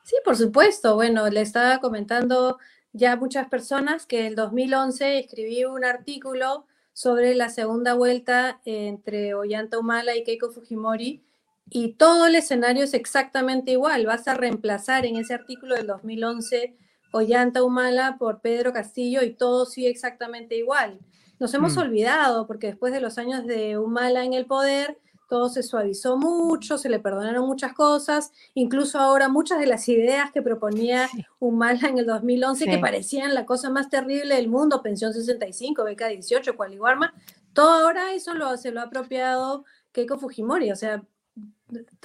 [0.02, 0.94] Sí, por supuesto.
[0.94, 2.58] Bueno, le estaba comentando
[2.92, 8.60] ya a muchas personas que en el 2011 escribí un artículo sobre la segunda vuelta
[8.64, 11.22] entre Ollanta Humala y Keiko Fujimori
[11.68, 14.06] y todo el escenario es exactamente igual.
[14.06, 16.76] Vas a reemplazar en ese artículo del 2011
[17.12, 21.00] Ollanta Humala por Pedro Castillo y todo sigue exactamente igual.
[21.40, 21.80] Nos hemos mm.
[21.80, 24.98] olvidado porque después de los años de Humala en el poder,
[25.28, 30.30] todo se suavizó mucho, se le perdonaron muchas cosas, incluso ahora muchas de las ideas
[30.32, 31.08] que proponía
[31.38, 36.08] Humala en el 2011, que parecían la cosa más terrible del mundo, pensión 65, beca
[36.08, 37.14] 18, cualiguarma,
[37.52, 41.02] todo ahora eso lo, se lo ha apropiado Keiko Fujimori, o sea,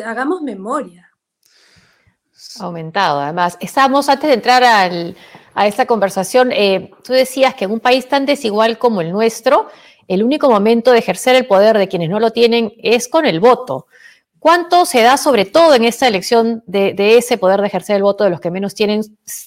[0.05, 1.11] hagamos memoria.
[2.59, 3.57] Aumentado, además.
[3.59, 8.25] Estamos, antes de entrar a esta conversación, eh, tú decías que en un país tan
[8.25, 9.67] desigual como el nuestro,
[10.09, 13.39] el único momento de ejercer el poder de quienes no lo tienen es con el
[13.39, 13.85] voto.
[14.39, 18.23] ¿Cuánto se da sobre todo en esta elección de, ese poder de ejercer el voto
[18.23, 19.01] de los que menos tienen?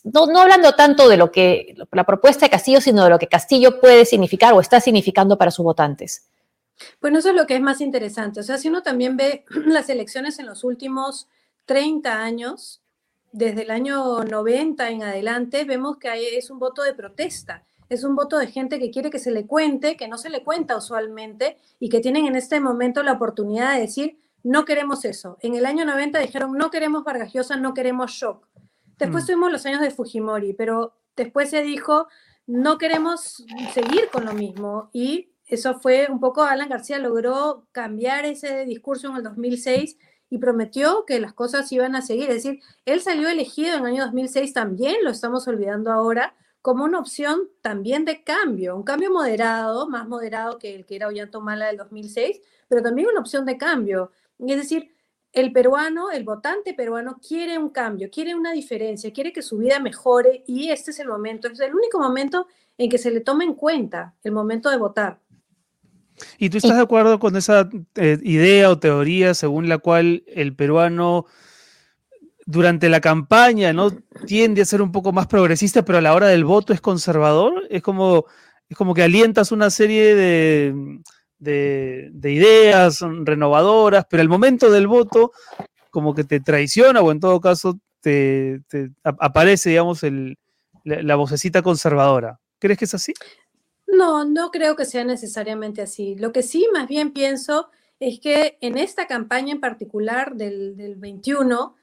[0.05, 3.81] No, hablando tanto de lo que la propuesta de Castillo, sino de lo que Castillo
[3.81, 6.29] puede significar o está significando para sus votantes.
[7.01, 8.39] Bueno, eso es lo que es más interesante.
[8.41, 11.27] O sea, si uno también ve las elecciones en los últimos
[11.65, 12.81] 30 años,
[13.33, 18.17] desde el año 90 en adelante, vemos que es un voto de protesta es un
[18.17, 21.59] voto de gente que quiere que se le cuente, que no se le cuenta usualmente
[21.79, 25.37] y que tienen en este momento la oportunidad de decir, no queremos eso.
[25.41, 28.49] En el año 90 dijeron, no queremos Vargas no queremos shock.
[28.99, 29.27] Después mm.
[29.27, 32.09] tuvimos los años de Fujimori, pero después se dijo,
[32.47, 34.89] no queremos seguir con lo mismo.
[34.95, 39.99] Y eso fue un poco, Alan García logró cambiar ese discurso en el 2006
[40.31, 42.31] y prometió que las cosas iban a seguir.
[42.31, 46.85] Es decir, él salió elegido en el año 2006 también, lo estamos olvidando ahora, como
[46.85, 51.67] una opción también de cambio, un cambio moderado, más moderado que el que era Ollantumala
[51.67, 54.13] del 2006, pero también una opción de cambio.
[54.39, 54.95] Es decir,
[55.33, 59.81] el peruano, el votante peruano quiere un cambio, quiere una diferencia, quiere que su vida
[59.81, 62.47] mejore y este es el momento, es el único momento
[62.79, 65.19] en que se le toma en cuenta el momento de votar.
[66.39, 70.55] ¿Y tú estás de acuerdo con esa eh, idea o teoría según la cual el
[70.55, 71.27] peruano
[72.47, 73.91] durante la campaña, ¿no?
[74.27, 77.67] Tiende a ser un poco más progresista, pero a la hora del voto es conservador.
[77.71, 78.27] Es como,
[78.69, 81.01] es como que alientas una serie de,
[81.39, 85.33] de, ideas renovadoras, pero al momento del voto,
[85.91, 88.61] como que te traiciona, o en todo caso, te,
[89.05, 90.39] aparece, digamos, el,
[90.85, 92.41] la, la vocecita conservadora.
[92.59, 93.13] ¿Crees que es así?
[93.87, 96.17] No, no creo que sea necesariamente así.
[96.17, 97.69] Lo que sí más bien pienso
[98.01, 101.77] es que en esta campaña en particular del, del 21,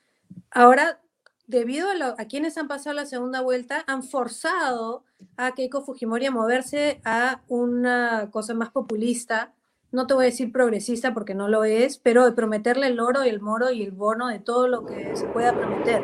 [0.51, 0.99] Ahora,
[1.47, 5.03] debido a, quienes han pasado la segunda vuelta, han forzado
[5.37, 9.53] a Keiko Fujimori a moverse a una cosa más populista.
[9.91, 13.25] No te voy a decir progresista porque no lo es, pero de prometerle el oro
[13.25, 16.03] y el moro y el bono de todo lo que se pueda prometer.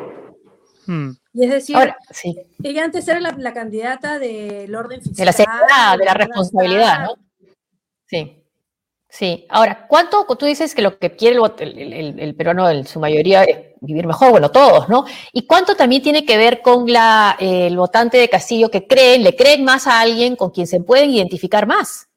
[0.86, 1.12] Hmm.
[1.32, 1.76] Y es decir,
[2.62, 5.16] ella antes era la, candidata del orden fiscal.
[5.16, 7.16] De la seguridad, de la responsabilidad, ¿no?
[8.06, 8.45] Sí.
[9.18, 13.68] Sí, ahora, ¿cuánto tú dices que lo que quiere el, peruano en su mayoría es
[13.80, 14.30] vivir mejor?
[14.30, 15.06] Bueno, todos, ¿no?
[15.32, 19.34] ¿Y cuánto también tiene que ver con la, el votante de Castillo que creen, le
[19.34, 22.10] creen más a alguien con quien se pueden identificar más?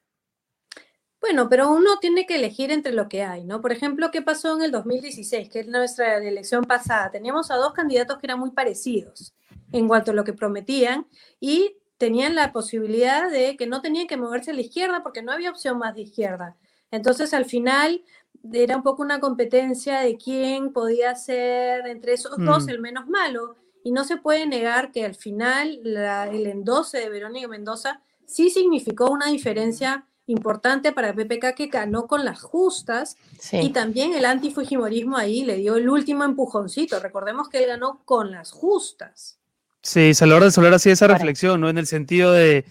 [1.22, 3.62] Bueno, pero uno tiene que elegir entre lo que hay, ¿no?
[3.62, 7.12] Por ejemplo, ¿qué pasó en el 2016, que es nuestra elección pasada?
[7.12, 9.34] Teníamos a dos candidatos que eran muy parecidos
[9.72, 11.08] en cuanto a lo que prometían
[11.40, 15.32] y tenían la posibilidad de que no tenían que moverse a la izquierda porque no
[15.32, 16.58] había opción más de izquierda.
[16.92, 18.04] Entonces, al final
[18.52, 22.70] era un poco una competencia de quién podía ser entre esos dos mm.
[22.70, 23.56] el menos malo.
[23.84, 29.10] Y no se puede negar que al final el endose de Verónica Mendoza sí significó
[29.10, 33.18] una diferencia importante para PPK que ganó con las justas
[33.52, 37.00] y también el antifujimorismo ahí le dio el último empujoncito.
[37.00, 39.40] Recordemos que él ganó con las justas.
[39.82, 41.70] Sí, Salvador de Solar hacía esa reflexión, ¿no?
[41.70, 42.66] En el sentido de,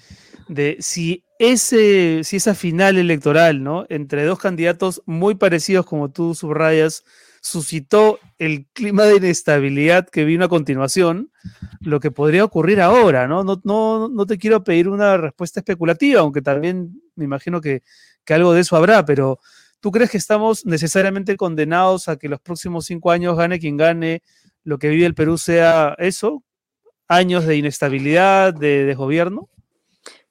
[0.49, 3.87] de si ese, si esa final electoral, ¿no?
[3.89, 7.05] Entre dos candidatos muy parecidos, como tú subrayas,
[7.41, 11.31] suscitó el clima de inestabilidad que vino a continuación,
[11.81, 13.45] lo que podría ocurrir ahora, ¿no?
[13.45, 17.83] No, no, no te quiero pedir una respuesta especulativa, aunque también me imagino que,
[18.25, 19.39] que algo de eso habrá, pero
[19.81, 24.23] ¿tú crees que estamos necesariamente condenados a que los próximos cinco años gane quien gane,
[24.65, 26.43] lo que vive el Perú sea eso?
[27.07, 29.49] ¿Años de inestabilidad, de desgobierno?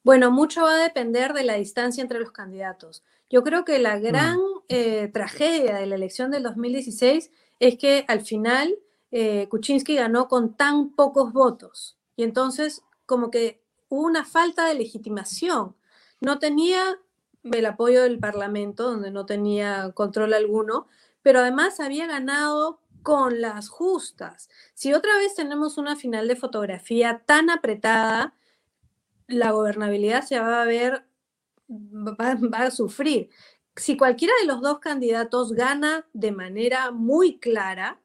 [0.04, 3.02] Bueno, mucho va a depender de la distancia entre los candidatos.
[3.30, 4.62] Yo creo que la gran mm.
[4.68, 7.30] eh, tragedia de la elección del 2016
[7.60, 8.74] es que al final
[9.10, 14.74] eh, Kuczynski ganó con tan pocos votos y entonces como que hubo una falta de
[14.74, 15.74] legitimación.
[16.20, 16.98] No tenía
[17.42, 20.86] el apoyo del Parlamento, donde no tenía control alguno,
[21.22, 24.48] pero además había ganado con las justas.
[24.74, 28.34] Si otra vez tenemos una final de fotografía tan apretada,
[29.28, 31.04] la gobernabilidad se va a ver,
[31.68, 33.30] va, a sufrir.
[33.76, 38.00] Si cualquiera de los dos candidatos gana de manera muy clara,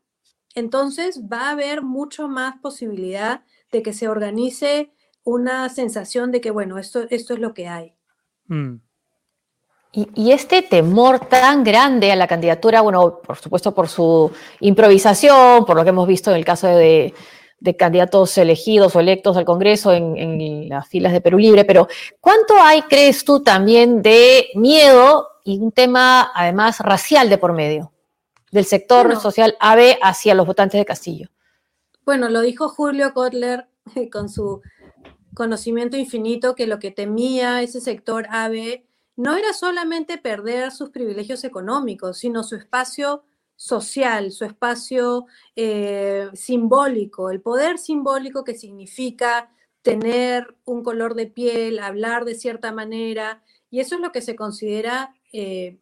[0.54, 4.92] entonces va a haber mucho más posibilidad de que se organice
[5.24, 7.96] una sensación de que, bueno, esto, esto es lo que hay.
[8.48, 8.76] Mm.
[9.94, 15.66] Y, y, este temor tan grande a la candidatura, bueno, por supuesto por su improvisación,
[15.66, 17.14] por lo que hemos visto en el caso de,
[17.64, 21.88] de candidatos elegidos o electos al Congreso en, las filas de Perú Libre, pero
[22.20, 27.94] ¿cuánto hay, crees tú, también de miedo y un tema además racial de por medio
[28.52, 31.30] del sector social AB hacia los votantes de Castillo?
[32.06, 33.68] Bueno, lo dijo Julio Kotler
[34.12, 34.62] con su
[35.34, 38.84] conocimiento infinito que lo que temía ese sector AB
[39.16, 43.24] no era solamente perder sus privilegios económicos, sino su espacio
[43.56, 45.26] social, su espacio
[45.56, 49.50] eh, simbólico, el poder simbólico que significa
[49.82, 54.36] tener un color de piel, hablar de cierta manera, y eso es lo que se
[54.36, 55.78] considera eh,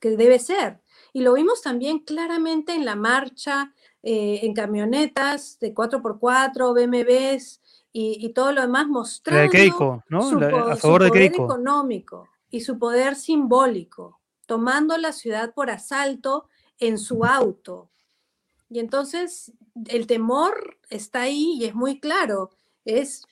[0.00, 0.80] que debe ser.
[1.12, 7.60] Y lo vimos también claramente en la marcha, eh, en camionetas de 4x4, BMWs
[7.92, 14.96] y, todo lo demás, mostrando su, a favor poder económico y su poder simbólico, tomando
[14.96, 16.48] la ciudad por asalto
[16.80, 17.90] en su auto.
[18.68, 19.52] Y entonces
[19.88, 22.50] el temor está ahí y es muy claro.
[22.84, 23.22] Es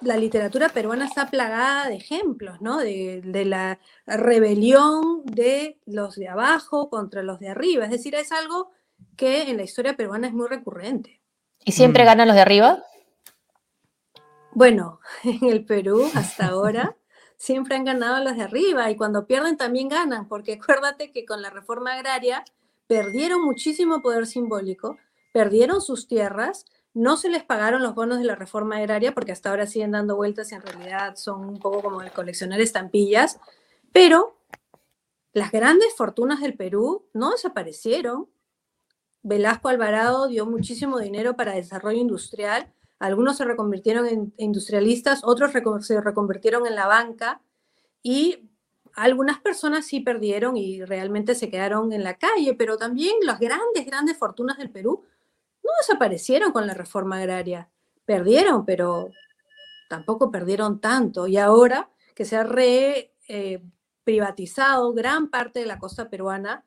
[0.00, 2.78] la literatura peruana está plagada de ejemplos, ¿no?
[2.78, 7.84] De, la rebelión de los de abajo contra los de arriba.
[7.84, 8.70] Es decir, es algo
[9.16, 11.20] que en la historia peruana es muy recurrente.
[11.64, 12.06] ¿Y siempre mm.
[12.06, 12.82] ganan los de arriba?
[14.52, 16.96] Bueno, en el Perú hasta ahora
[17.36, 21.42] siempre han ganado los de arriba y cuando pierden también ganan, porque acuérdate que con
[21.42, 22.44] la reforma agraria
[22.88, 24.96] perdieron muchísimo poder simbólico,
[25.32, 26.64] perdieron sus tierras,
[26.94, 30.16] no se les pagaron los bonos de la reforma agraria porque hasta ahora siguen dando
[30.16, 33.38] vueltas y en realidad son un poco como el coleccionar estampillas,
[33.92, 34.36] pero
[35.32, 38.28] las grandes fortunas del Perú no desaparecieron.
[39.22, 46.00] Velasco Alvarado dio muchísimo dinero para desarrollo industrial, algunos se reconvirtieron en industrialistas, otros se
[46.00, 47.42] reconvirtieron en la banca
[48.02, 48.48] y
[48.98, 53.86] algunas personas sí perdieron y realmente se quedaron en la calle, pero también las grandes,
[53.86, 55.04] grandes fortunas del Perú
[55.62, 57.68] no desaparecieron con la reforma agraria.
[58.04, 59.10] Perdieron, pero
[59.88, 61.28] tampoco perdieron tanto.
[61.28, 63.62] Y ahora que se ha re, eh,
[64.02, 66.64] privatizado gran parte de la costa peruana,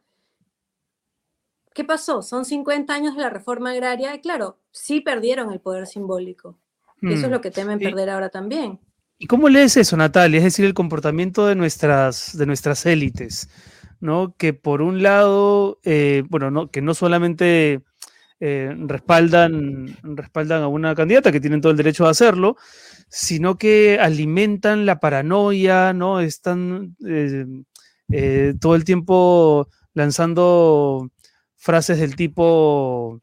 [1.73, 2.21] ¿qué pasó?
[2.21, 6.57] Son 50 años de la reforma agraria y claro, sí perdieron el poder simbólico.
[7.01, 8.79] eso es mm, lo que temen perder ahora también.
[9.21, 10.39] ¿Y cómo lees eso, Natalia?
[10.39, 13.49] Es decir, el comportamiento de nuestras, de nuestras élites,
[13.99, 14.33] ¿no?
[14.35, 17.83] Que por un lado, eh, bueno, no, que no solamente
[18.39, 22.57] eh, respaldan, respaldan a una candidata que tienen todo el derecho a hacerlo,
[23.09, 26.19] sino que alimentan la paranoia, ¿no?
[26.19, 31.11] Están eh, todo el tiempo lanzando
[31.57, 33.21] frases del tipo,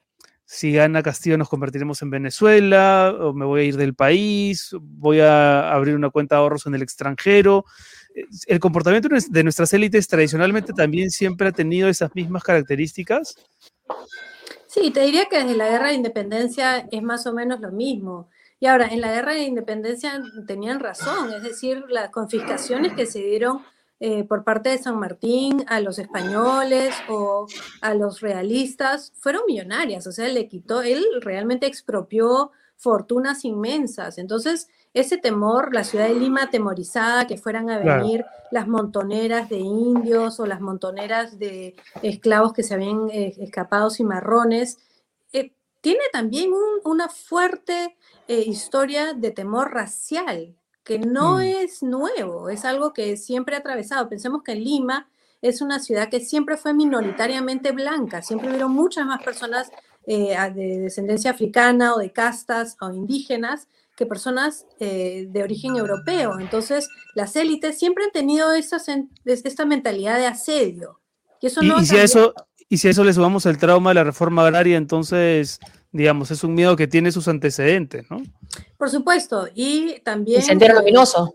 [0.50, 5.20] si gana Castillo nos convertiremos en Venezuela, o me voy a ir del país, voy
[5.20, 7.66] a abrir una cuenta de ahorros en el extranjero.
[8.46, 13.36] El comportamiento de nuestras élites tradicionalmente también siempre ha tenido esas mismas características.
[14.68, 18.30] Sí, te diría que desde la guerra de independencia es más o menos lo mismo.
[18.58, 23.18] Y ahora, en la guerra de independencia tenían razón, es decir, las confiscaciones que se
[23.18, 23.60] dieron
[24.00, 27.48] eh, por parte de San Martín a los españoles o
[27.80, 34.18] a los realistas fueron millonarias, o sea, le quitó, él realmente expropió fortunas inmensas.
[34.18, 39.58] Entonces, ese temor, la ciudad de Lima atemorizada, que fueran a venir las montoneras de
[39.58, 44.78] indios o las montoneras de esclavos que se habían eh, escapado cimarrones,
[45.32, 46.52] eh, tiene también
[46.84, 47.96] una fuerte
[48.28, 50.54] historia de temor racial
[50.88, 51.40] que no mm.
[51.42, 54.08] es nuevo, es algo que siempre ha atravesado.
[54.08, 55.06] Pensemos que Lima
[55.42, 59.70] es una ciudad que siempre fue minoritariamente blanca, siempre hubieron muchas más personas
[60.06, 66.40] eh, de descendencia africana o de castas o indígenas que personas eh, de origen europeo.
[66.40, 68.78] Entonces, las élites siempre han tenido esa,
[69.26, 71.00] esta mentalidad de asedio.
[71.42, 72.32] Y, eso no si a eso,
[72.70, 75.60] y si a eso le sumamos el trauma de la reforma agraria, entonces
[75.92, 78.22] digamos, es un miedo que tiene sus antecedentes, ¿no?
[78.76, 80.42] Por supuesto, y también...
[80.42, 81.34] sendero luminoso.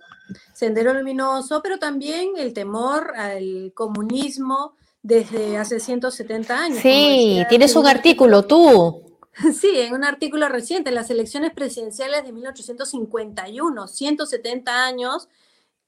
[0.54, 6.80] Sendero luminoso, pero también el temor al comunismo desde hace 170 años.
[6.80, 9.02] Sí, tienes un artículo tú.
[9.60, 15.28] Sí, en un artículo reciente, en las elecciones presidenciales de 1851, 170 años,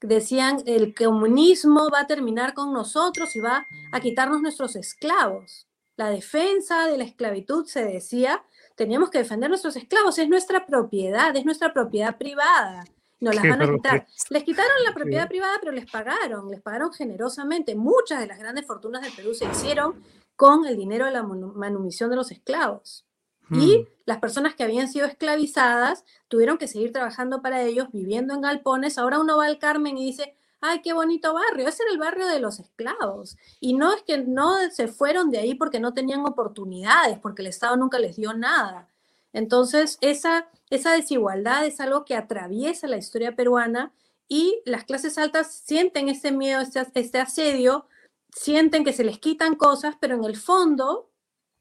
[0.00, 5.66] decían el comunismo va a terminar con nosotros y va a quitarnos nuestros esclavos.
[5.96, 8.42] La defensa de la esclavitud se decía
[8.76, 12.84] teníamos que defender nuestros esclavos, es nuestra propiedad, es nuestra propiedad privada.
[13.18, 14.06] No las van a quitar.
[14.28, 17.74] Les quitaron la propiedad privada, pero les pagaron, les pagaron generosamente.
[17.74, 20.02] Muchas de las grandes fortunas del Perú se hicieron
[20.36, 23.06] con el dinero de la manumisión de los esclavos.
[23.50, 23.86] Y hmm.
[24.04, 28.98] las personas que habían sido esclavizadas tuvieron que seguir trabajando para ellos, viviendo en galpones.
[28.98, 32.26] Ahora uno va al Carmen y dice, ay, qué bonito barrio, ese era el barrio
[32.26, 33.36] de los esclavos.
[33.60, 37.48] Y no es que no se fueron de ahí porque no tenían oportunidades, porque el
[37.48, 38.88] Estado nunca les dio nada.
[39.32, 43.92] Entonces, esa, esa desigualdad es algo que atraviesa la historia peruana
[44.28, 47.86] y las clases altas sienten ese miedo, este, este asedio,
[48.30, 51.10] sienten que se les quitan cosas, pero en el fondo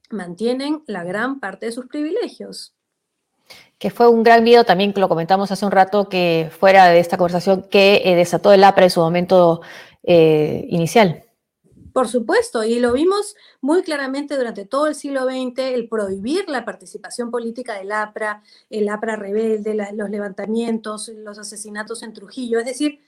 [0.09, 2.74] mantienen la gran parte de sus privilegios
[3.77, 7.17] que fue un gran video también, lo comentamos hace un rato, que fuera de esta
[7.17, 9.61] conversación, que eh, desató el APRA en su momento
[10.03, 11.23] eh, inicial.
[11.91, 16.65] Por supuesto, y lo vimos muy claramente durante todo el siglo XX, el prohibir la
[16.65, 22.99] participación política del APRA, el APRA rebelde, los levantamientos, los asesinatos en Trujillo, es decir,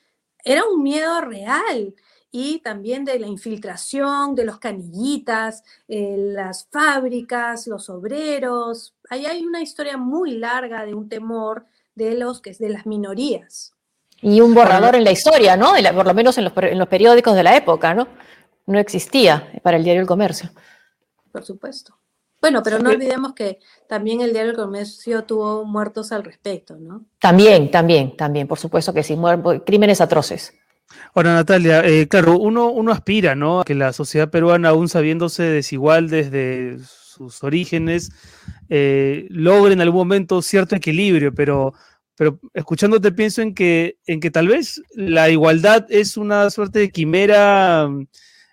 [0.43, 1.95] era un miedo real
[2.31, 8.93] y también de la infiltración de los canillitas, eh, las fábricas, los obreros.
[9.09, 11.65] Ahí hay una historia muy larga de un temor
[11.95, 13.73] de los que de las minorías.
[14.21, 15.73] Y un borrador en la historia, ¿no?
[15.93, 18.07] por lo menos en los, en los periódicos de la época, ¿no?
[18.65, 20.49] No existía para el diario El Comercio.
[21.31, 21.97] Por supuesto.
[22.41, 27.05] Bueno, pero no olvidemos que también el diario El Comercio tuvo muertos al respecto, ¿no?
[27.19, 29.17] También, también, también, por supuesto que sí,
[29.65, 30.53] crímenes atroces.
[31.13, 33.61] Ahora, Natalia, eh, claro, uno, uno aspira ¿no?
[33.61, 38.11] a que la sociedad peruana, aún sabiéndose desigual desde sus orígenes,
[38.69, 41.73] eh, logre en algún momento cierto equilibrio, pero,
[42.15, 46.91] pero escuchándote pienso en que, en que tal vez la igualdad es una suerte de
[46.91, 48.07] quimera mm,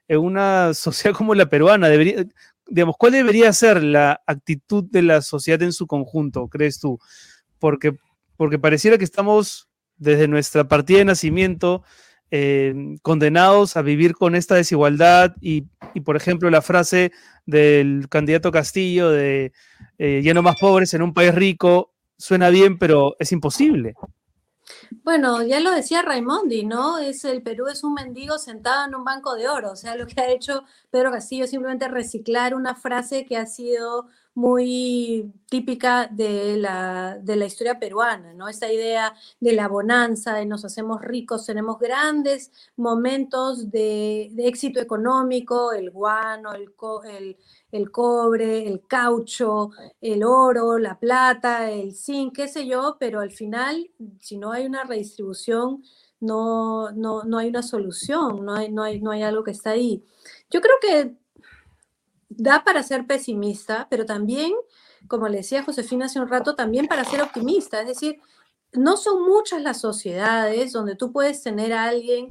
[0.09, 1.89] en una sociedad como la peruana.
[1.89, 2.25] Debería,
[2.67, 6.99] digamos, ¿cuál debería ser la actitud de la sociedad en su conjunto, crees tú?
[7.59, 7.97] Porque,
[8.37, 11.85] porque pareciera que estamos desde nuestra partida de nacimiento
[12.37, 15.69] eh, condenados a vivir con esta desigualdad y,
[16.05, 17.13] por ejemplo, la frase
[17.47, 19.53] del candidato Castillo de
[19.99, 23.95] eh, lleno más pobres en un país rico suena bien, pero es imposible.
[25.05, 26.99] Bueno, ya lo decía Raimondi, ¿no?
[26.99, 29.71] Es el Perú es un mendigo sentado en un banco de oro.
[29.71, 33.47] O sea, lo que ha hecho Pedro Castillo es simplemente reciclar una frase que ha
[33.47, 38.49] sido muy típica de la, de la historia peruana, ¿no?
[38.49, 45.73] Esa idea de la bonanza, de nos hacemos ricos, tenemos grandes momentos de, éxito económico,
[45.73, 46.75] el guano, el,
[47.09, 47.37] el,
[47.71, 49.71] el, cobre, el caucho,
[50.01, 54.67] el oro, la plata, el zinc, qué sé yo, pero al final, si no hay
[54.67, 55.83] una redistribución,
[56.21, 59.71] no, no, no hay una solución, no hay, no, hay, no hay algo que está
[59.71, 60.05] ahí.
[60.51, 61.17] Yo creo que
[62.37, 64.53] da para ser pesimista, pero también,
[65.09, 67.81] como le decía Josefina hace un rato, también para ser optimista.
[67.81, 68.21] Es decir,
[68.73, 72.29] no son muchas las sociedades donde tú puedes tener a alguien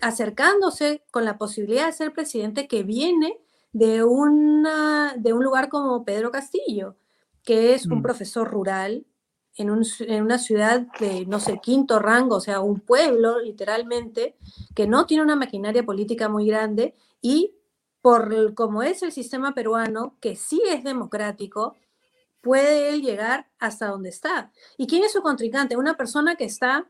[0.00, 3.38] acercándose con la posibilidad de ser presidente que viene
[3.72, 6.96] de, una, de un lugar como Pedro Castillo,
[7.42, 8.02] que es un mm.
[8.02, 9.06] profesor rural
[9.56, 14.36] en, una ciudad de, no sé, quinto rango, o sea, un pueblo literalmente,
[14.74, 17.54] que no tiene una maquinaria política muy grande y
[18.02, 21.76] por como es el sistema peruano, que sí es democrático,
[22.42, 24.50] puede él llegar hasta donde está.
[24.76, 25.76] ¿Y quién es su contrincante?
[25.76, 26.86] Una persona que está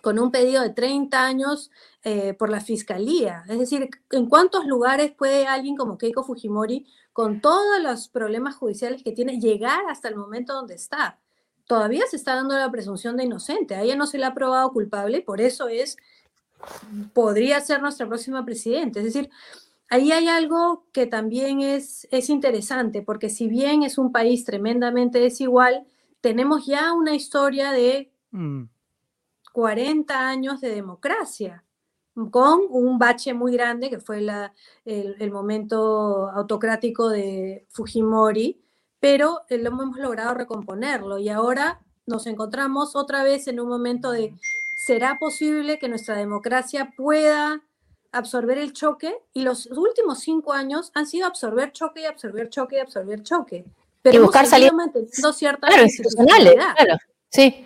[0.00, 1.70] con un pedido de 30 años
[2.02, 3.44] eh, por la fiscalía.
[3.48, 9.02] Es decir, ¿en cuántos lugares puede alguien como Keiko Fujimori, con todos los problemas judiciales
[9.02, 11.18] que tiene, llegar hasta el momento donde está?
[11.66, 13.74] Todavía se está dando la presunción de inocente.
[13.74, 15.96] A ella no se le ha probado culpable, por eso es,
[17.14, 18.98] podría ser nuestra próxima presidenta.
[19.00, 19.30] Es decir,
[19.88, 25.18] ahí hay algo que también es, es interesante, porque si bien es un país tremendamente
[25.20, 25.86] desigual,
[26.20, 28.10] tenemos ya una historia de
[29.52, 30.18] 40 mm.
[30.18, 31.64] años de democracia,
[32.30, 34.54] con un bache muy grande, que fue la,
[34.84, 38.60] el, momento autocrático de Fujimori,
[39.00, 44.12] pero eh, lo hemos logrado recomponerlo y ahora nos encontramos otra vez en un momento
[44.12, 44.34] de,
[44.76, 47.62] ¿será posible que nuestra democracia pueda
[48.14, 52.76] absorber el choque y los últimos cinco años han sido absorber choque y absorber choque
[52.76, 53.64] y absorber choque.
[54.02, 56.54] Pero y buscar salir manteniendo ciertas claro, institucionales.
[56.54, 56.98] Claro,
[57.30, 57.64] sí,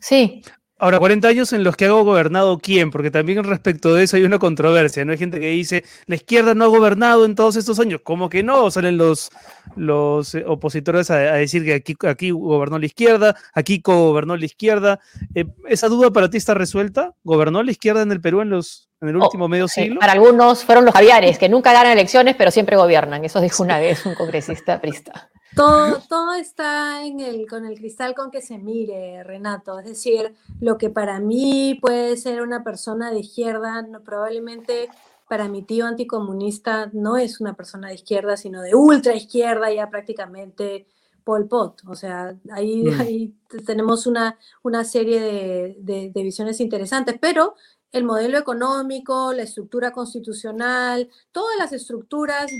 [0.00, 0.42] sí.
[0.82, 4.24] Ahora, 40 años en los que ha gobernado quién, porque también respecto de eso hay
[4.24, 5.12] una controversia, ¿no?
[5.12, 8.42] Hay gente que dice, la izquierda no ha gobernado en todos estos años, ¿cómo que
[8.42, 8.68] no?
[8.68, 9.30] Salen los,
[9.76, 14.98] los eh, opositores a, decir que aquí, aquí gobernó la izquierda, aquí gobernó la izquierda.
[15.36, 17.14] Eh, ¿Esa duda para ti está resuelta?
[17.22, 20.00] ¿Gobernó la izquierda en el Perú en, los, en el oh, último medio siglo?
[20.00, 23.24] para algunos fueron los Javiares, que nunca ganan elecciones, pero siempre gobiernan.
[23.24, 25.28] Eso dijo una vez un congresista prista.
[25.54, 29.78] Todo, todo está en el, con el cristal con que se mire, Renato.
[29.78, 34.88] Es decir, lo que para mí puede ser una persona de izquierda, probablemente
[35.28, 39.90] para mi tío anticomunista no es una persona de izquierda, sino de ultra izquierda, ya
[39.90, 40.86] prácticamente
[41.24, 41.82] Pol Pot.
[41.86, 43.00] O sea, ahí, mm.
[43.00, 43.34] ahí
[43.66, 47.56] tenemos una, una serie de, de visiones interesantes, pero
[47.92, 52.50] el modelo económico, la estructura constitucional, todas las estructuras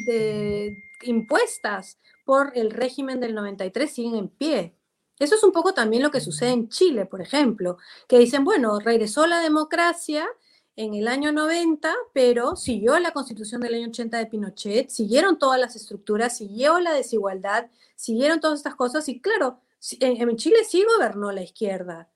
[1.02, 4.76] impuestas por el régimen del 93 siguen en pie.
[5.18, 7.78] Eso es un poco también lo que sucede en Chile, por ejemplo,
[8.08, 10.28] que dicen, bueno, regresó la democracia
[10.76, 15.60] en el año 90, pero siguió la constitución del año 80 de Pinochet, siguieron todas
[15.60, 19.60] las estructuras, siguió la desigualdad, siguieron todas estas cosas y claro,
[20.00, 22.08] en, Chile sí gobernó la izquierda,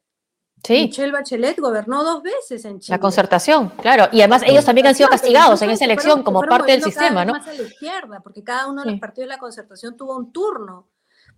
[0.67, 0.87] Sí.
[0.87, 2.97] Michelle Bachelet gobernó dos veces en Chile.
[2.97, 4.09] La concertación, claro.
[4.11, 7.35] Y además ellos también han sido castigados en esa elección como parte del sistema, ¿no?
[7.35, 10.33] Más a la izquierda, porque cada uno de los partidos de la concertación tuvo un
[10.33, 10.89] turno.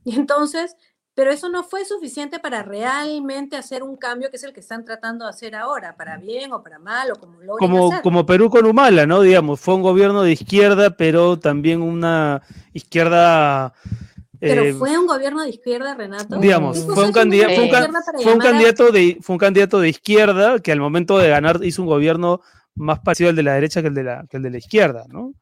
[0.04, 0.76] Y entonces,
[1.12, 4.86] pero eso no fue suficiente para realmente hacer un cambio que es el que están
[4.86, 8.02] tratando de hacer ahora, para bien o para mal, o como lo como, hacer.
[8.02, 9.20] como Perú con Humala, ¿no?
[9.20, 12.40] Digamos, fue un gobierno de izquierda, pero también una
[12.72, 13.74] izquierda
[14.41, 16.39] pero eh, fue un gobierno de izquierda, Renato.
[16.39, 17.55] Digamos, fue un, candidato,
[18.22, 21.82] fue, un, candidato de, fue un candidato de izquierda que al momento de ganar hizo
[21.82, 22.41] un gobierno
[22.74, 25.05] más parecido al de la derecha que el de la, que el de la izquierda,
[25.09, 25.34] ¿no?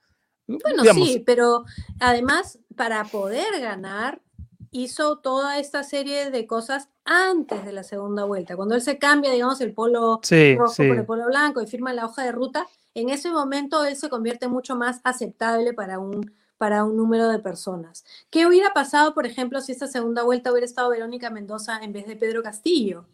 [0.46, 1.64] Bueno, sí, pero
[1.98, 4.22] además para poder ganar
[4.70, 8.56] hizo toda esta serie de cosas antes de la segunda vuelta.
[8.56, 12.06] Cuando él se cambia, digamos, el polo rojo por el polo blanco y firma la
[12.06, 16.84] hoja de ruta, en ese momento él se convierte mucho más aceptable para un para
[16.84, 18.04] un número de personas.
[18.30, 22.06] ¿Qué hubiera pasado, por ejemplo, si esta segunda vuelta hubiera estado Verónica Mendoza en vez
[22.06, 23.06] de Pedro Castillo?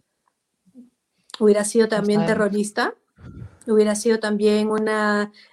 [1.38, 2.94] ¿Hubiera sido también terrorista?
[3.66, 4.88] ¿Hubiera sido también un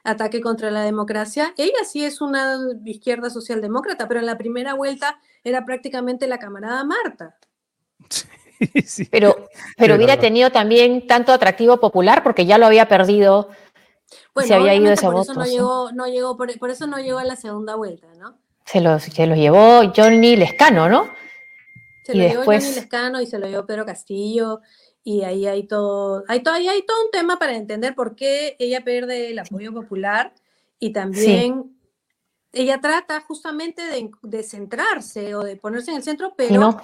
[0.03, 1.53] ataque contra la democracia?
[1.57, 6.83] Ella sí es una izquierda socialdemócrata, pero en la primera vuelta era prácticamente la camarada
[6.83, 7.37] Marta.
[8.85, 13.47] Sí, Pero, pero hubiera tenido también tanto atractivo popular porque ya lo había perdido
[14.47, 17.23] bueno, había ido ese por Eso no llegó, no llegó por, eso no llegó a
[17.23, 18.37] la segunda vuelta, ¿no?
[18.65, 21.09] Se los, se los llevó Johnny Lescano, ¿no?
[22.03, 24.61] Se lo llevó Johnny Lescano y se lo llevó Pedro Castillo.
[25.03, 28.83] Y ahí hay todo, hay todo, hay todo un tema para entender por qué ella
[28.83, 30.33] pierde el apoyo popular
[30.77, 31.79] y también
[32.51, 33.81] ella trata justamente
[34.21, 36.77] de, centrarse o de ponerse en el centro, pero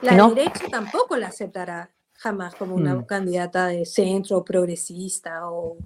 [0.00, 3.04] la derecha tampoco la aceptará jamás como una mm.
[3.06, 5.76] candidata de centro progresista o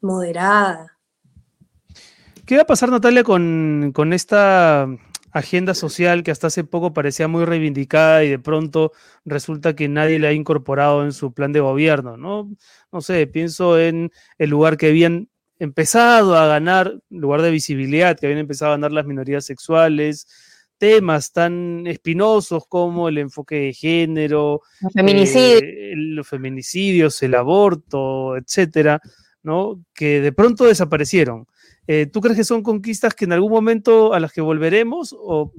[0.00, 0.98] moderada.
[2.46, 4.88] ¿Qué va a pasar, Natalia, con, esta
[5.32, 8.92] agenda social que hasta hace poco parecía muy reivindicada y de pronto
[9.26, 12.50] resulta que nadie la ha incorporado en su plan de gobierno, ¿no?
[12.90, 15.28] No sé, pienso en el lugar que bien
[15.58, 20.26] empezado a ganar, lugar de visibilidad, que habían empezado a ganar las minorías sexuales,
[20.78, 24.62] temas tan espinosos como el enfoque de género,
[24.94, 29.02] eh, los feminicidios, el aborto, etcétera,
[29.48, 29.80] ¿no?
[29.94, 31.46] que de pronto desaparecieron.
[31.86, 35.16] Eh, ¿Tú crees que son conquistas que en algún momento a las que volveremos?
[35.18, 35.50] O,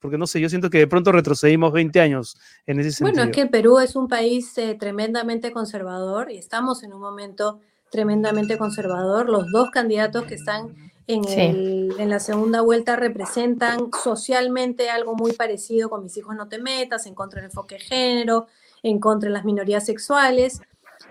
[0.00, 2.36] porque no sé, yo siento que de pronto retrocedimos 20 años
[2.66, 3.14] en ese sentido.
[3.14, 7.60] Bueno, es que Perú es un país eh, tremendamente conservador y estamos en un momento
[7.92, 9.28] tremendamente conservador.
[9.28, 10.74] Los dos candidatos que están
[11.06, 17.06] en, la segunda vuelta representan socialmente algo muy parecido con mis hijos no te metas,
[17.06, 18.46] en contra del enfoque de género,
[18.82, 20.60] en contra de las minorías sexuales,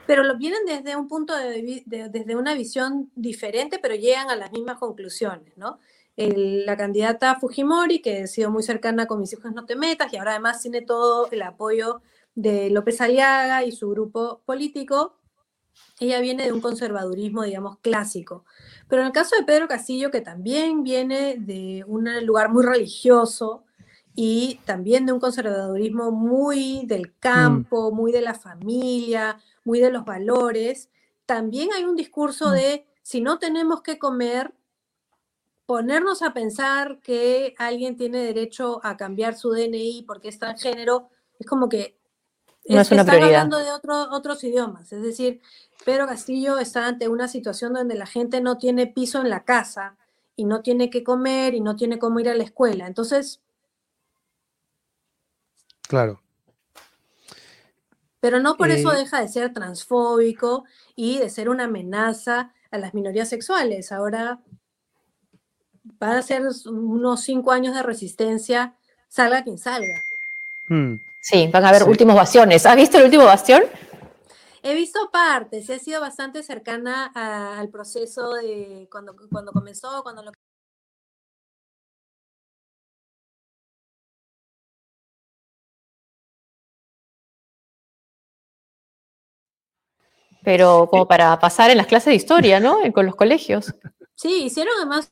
[0.08, 4.52] pero lo vienen desde un punto de, desde una visión diferente, pero llegan a las
[4.52, 5.80] mismas conclusiones, ¿no?
[6.20, 10.18] la candidata Fujimori, que ha sido muy cercana con mis hijos no te metas, y
[10.18, 12.02] ahora además tiene todo el apoyo
[12.34, 15.16] de López Aliaga y su grupo político,
[16.00, 18.46] ella viene de un conservadurismo, digamos, clásico.
[18.88, 23.64] Pero en el caso de Pedro Castillo, que también viene de un lugar muy religioso
[24.16, 27.20] y también de un conservadurismo muy del mm.
[27.20, 29.38] campo, muy de la familia,
[29.68, 30.90] muy de los valores,
[31.26, 32.54] también hay un discurso mm.
[32.54, 34.54] de si no tenemos que comer,
[35.66, 41.46] ponernos a pensar que alguien tiene derecho a cambiar su DNI porque es transgénero, es
[41.46, 41.98] como que
[42.66, 44.94] no es, están hablando de otros idiomas.
[44.94, 45.42] Es decir,
[45.84, 49.98] Pedro Castillo está ante una situación donde la gente no tiene piso en la casa
[50.38, 52.88] y no tiene que comer y no tiene cómo ir a la escuela.
[52.88, 53.42] Entonces...
[55.90, 56.22] Claro.
[58.20, 60.66] Pero no por eso deja de ser transfóbico
[60.96, 63.92] y de ser una amenaza a las minorías sexuales.
[63.92, 64.40] Ahora
[66.02, 68.76] va a ser unos cinco años de resistencia,
[69.08, 70.02] salga quien salga.
[70.68, 70.96] Hmm.
[71.22, 72.66] Sí, van a haber últimos bastiones.
[72.66, 73.64] ¿Has visto el último bastión?
[74.64, 80.32] He visto partes, he sido bastante cercana al proceso de cuando, cuando comenzó, cuando lo
[90.48, 92.78] pero como para pasar en las clases de historia, ¿no?
[92.94, 93.76] Con los colegios.
[94.16, 95.12] Sí, hicieron además,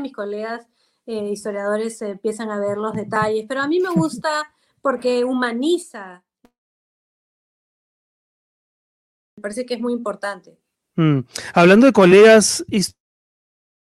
[0.00, 0.66] mis colegas
[1.06, 6.24] eh, historiadores empiezan a ver los detalles, pero a mí me gusta porque humaniza
[9.36, 10.58] Me parece que es muy importante.
[10.96, 11.20] Mm.
[11.54, 12.64] Hablando de colegas,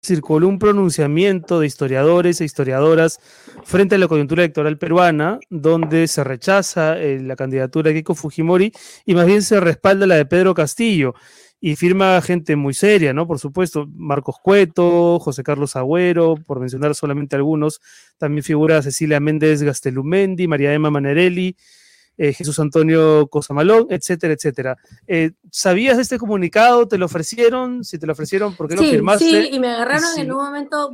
[0.05, 3.21] circuló un pronunciamiento de historiadores e historiadoras
[3.65, 8.73] frente a la coyuntura electoral peruana, donde se rechaza eh, la candidatura de Keiko Fujimori
[9.07, 11.15] y más bien se respalda la de Pedro Castillo.
[11.61, 13.27] Y firma gente muy seria, ¿no?
[13.27, 17.81] Por supuesto, Marcos Cueto, José Carlos Agüero, por mencionar solamente algunos.
[18.19, 21.57] También figura Cecilia Méndez Gastelumendi, María Emma Manerelli,
[22.17, 24.77] eh, Jesús Antonio Cosamalón, etcétera, etcétera.
[25.07, 26.87] Eh, ¿Sabías de este comunicado?
[26.87, 27.85] ¿Te lo ofrecieron?
[27.85, 29.25] Si te lo ofrecieron, ¿por qué no firmaste?
[29.25, 30.93] Sí, y me agarraron en un momento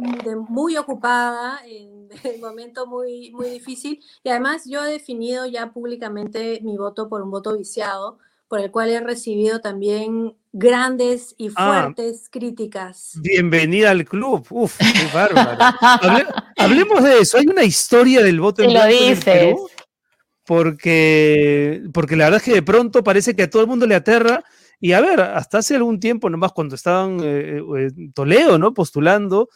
[0.49, 4.01] muy ocupada, en un momento muy, muy difícil.
[4.25, 8.19] Y además yo he definido ya públicamente mi voto por un voto viciado,
[8.49, 11.93] por el cual he recibido también grandes y ah.
[11.93, 13.13] fuertes críticas.
[13.21, 14.47] Bienvenida al club.
[14.51, 15.59] Uf, qué bárbaro.
[16.57, 17.37] hablemos de eso.
[17.39, 19.69] Hay una historia del voto en blanco en Perú
[20.51, 23.95] porque, porque la verdad es que de pronto parece que a todo el mundo le
[23.95, 24.43] aterra.
[24.81, 28.75] Y a ver, hasta hace algún tiempo, nomás cuando estaban eh, eh, Toledo, ¿no?
[28.75, 29.49] Postulando,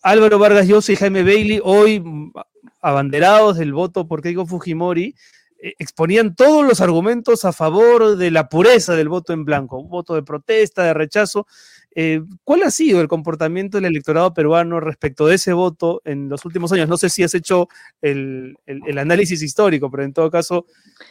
[0.00, 2.34] Álvaro Vargas Llosa y Jaime Bailey, hoy mm,
[2.80, 5.16] abanderados del voto por Keiko Fujimori,
[5.60, 9.88] eh, exponían todos los argumentos a favor de la pureza del voto en blanco, un
[9.88, 11.48] voto de protesta, de rechazo,
[11.94, 16.44] eh, ¿Cuál ha sido el comportamiento del electorado peruano respecto de ese voto en los
[16.44, 16.88] últimos años?
[16.88, 17.68] No sé si has hecho
[18.00, 18.56] el,
[18.98, 20.66] análisis histórico, pero en todo caso,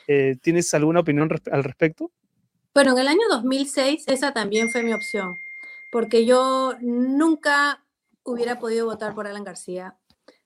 [0.08, 2.12] eh, ¿tienes alguna opinión al respecto?
[2.74, 5.36] Bueno, en el año 2006 esa también fue mi opción,
[5.92, 7.84] porque yo nunca
[8.24, 9.98] hubiera podido votar por Alan García,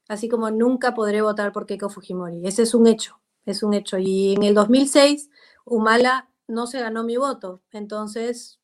[0.07, 2.45] así como nunca podré votar por Keiko Fujimori.
[2.45, 3.97] Ese es un hecho, es un hecho.
[3.99, 5.29] Y en el 2006,
[5.65, 8.59] Humala no se ganó mi voto, entonces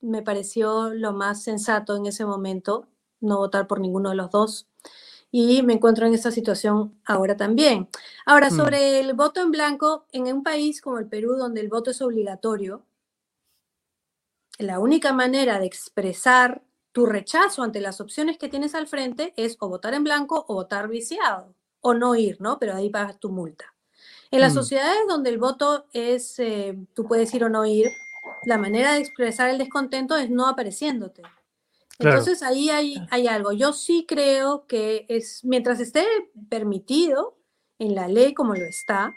[0.00, 2.88] me pareció lo más sensato en ese momento
[3.20, 4.68] no votar por ninguno de los dos.
[5.30, 7.88] Y me encuentro en esta situación ahora también.
[8.24, 8.56] Ahora, mm.
[8.56, 12.00] sobre el voto en blanco, en un país como el Perú, donde el voto es
[12.00, 12.84] obligatorio,
[14.58, 19.56] la única manera de expresar tu rechazo ante las opciones que tienes al frente es
[19.60, 22.58] o votar en blanco o votar viciado, o no ir, ¿no?
[22.58, 23.74] Pero ahí pagas tu multa.
[24.30, 24.56] En las mm.
[24.56, 27.88] sociedades donde el voto es, eh, tú puedes ir o no ir,
[28.46, 31.22] la manera de expresar el descontento es no apareciéndote.
[31.98, 33.52] Entonces ahí hay, hay algo.
[33.52, 36.06] Yo sí creo que es, mientras esté
[36.48, 37.36] permitido
[37.78, 39.14] en la ley como lo está,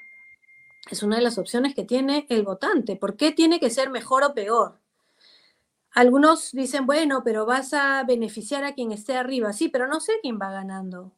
[0.90, 2.96] es una de las opciones que tiene el votante.
[2.96, 4.80] ¿Por qué tiene que ser mejor o peor?
[5.92, 9.54] algunos dicen, bueno, pero vas a beneficiar a quien esté arriba.
[9.54, 11.12] Sí, pero no sé quién va ganando.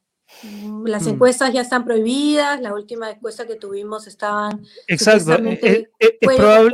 [0.43, 1.09] Mm, las mm.
[1.09, 4.65] encuestas ya están prohibidas, la última encuesta que tuvimos estaban...
[4.88, 6.73] Exacto, eh, eh, eh, es, probable,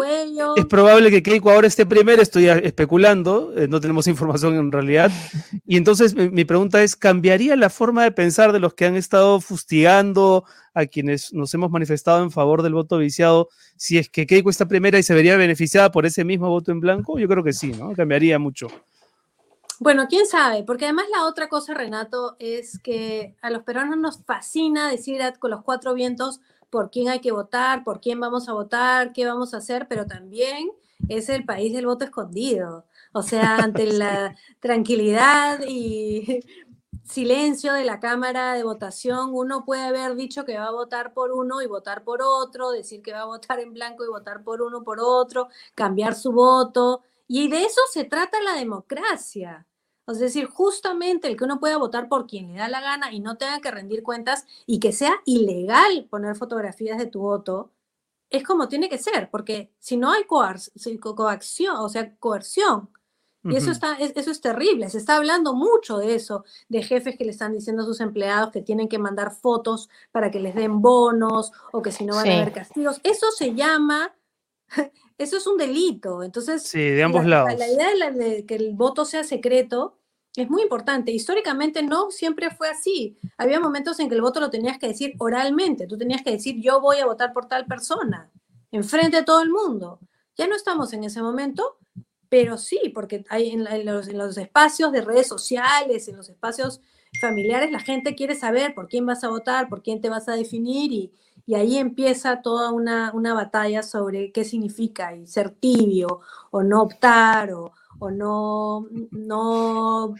[0.55, 5.11] es, probable, que Keiko ahora esté primero, estoy especulando, no tenemos información en realidad.
[5.65, 9.41] Y entonces mi pregunta es, ¿cambiaría la forma de pensar de los que han estado
[9.41, 14.49] fustigando a quienes nos hemos manifestado en favor del voto viciado si es que Keiko
[14.49, 17.19] está primera y se vería beneficiada por ese mismo voto en blanco?
[17.19, 17.93] Yo creo que sí, ¿no?
[17.93, 18.67] Cambiaría mucho.
[19.79, 24.23] Bueno, quién sabe, porque además la otra cosa, Renato, es que a los peruanos nos
[24.25, 28.53] fascina decir con los cuatro vientos por quién hay que votar, por quién vamos a
[28.53, 30.71] votar, qué vamos a hacer, pero también
[31.09, 32.85] es el país del voto escondido.
[33.13, 36.41] O sea, ante la tranquilidad y
[37.03, 41.31] silencio de la Cámara de Votación, uno puede haber dicho que va a votar por
[41.31, 44.61] uno y votar por otro, decir que va a votar en blanco y votar por
[44.63, 47.03] uno por otro, cambiar su voto.
[47.27, 49.66] Y de eso se trata la democracia.
[50.07, 53.19] Es decir, justamente el que uno pueda votar por quien le da la gana y
[53.19, 57.71] no tenga que rendir cuentas y que sea ilegal poner fotografías de tu voto,
[58.29, 62.89] es como tiene que ser, porque si no hay coacción, o sea, coerción,
[63.43, 67.23] y eso, está, eso es terrible, se está hablando mucho de eso, de jefes que
[67.23, 70.81] le están diciendo a sus empleados que tienen que mandar fotos para que les den
[70.81, 72.99] bonos o que si no van a haber castigos.
[73.03, 74.13] Eso se llama
[75.17, 76.23] eso es un delito.
[76.23, 77.53] Entonces, sí, de ambos lados.
[77.57, 79.97] La idea de, que el voto sea secreto
[80.35, 81.11] es muy importante.
[81.11, 83.17] Históricamente no siempre fue así.
[83.37, 85.87] Había momentos en que el voto lo tenías que decir oralmente.
[85.87, 88.31] Tú tenías que decir, yo voy a votar por tal persona,
[88.71, 89.99] enfrente de todo el mundo.
[90.35, 91.77] Ya no estamos en ese momento,
[92.29, 96.81] pero sí, porque hay en, los, en los espacios de redes sociales, en los espacios
[97.19, 100.35] familiares, la gente quiere saber por quién vas a votar, por quién te vas a
[100.35, 101.11] definir y,
[101.47, 106.19] y ahí empieza toda una, batalla sobre qué significa y ser tibio
[106.51, 107.71] o no optar o,
[108.11, 110.13] no, no,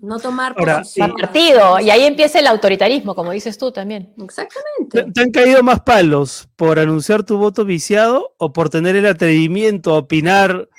[0.00, 1.78] no tomar partido.
[1.78, 4.14] Y ahí empieza el autoritarismo, como dices tú también.
[4.18, 5.12] Exactamente.
[5.12, 9.92] ¿Te, han caído más palos por anunciar tu voto viciado o por tener el atrevimiento
[9.92, 10.70] a opinar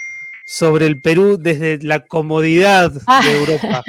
[0.44, 3.84] sobre el Perú desde la comodidad de ah.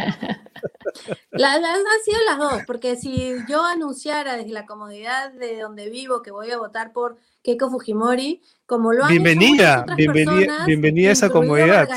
[1.07, 1.19] Europa?
[1.31, 1.63] La, han
[2.05, 6.51] sido las dos, porque si yo anunciara desde la comodidad de donde vivo que voy
[6.51, 11.31] a votar por Keiko Fujimori, como lo han bienvenida, hecho bienvenida, personas, bienvenida a esa
[11.31, 11.89] comodidad.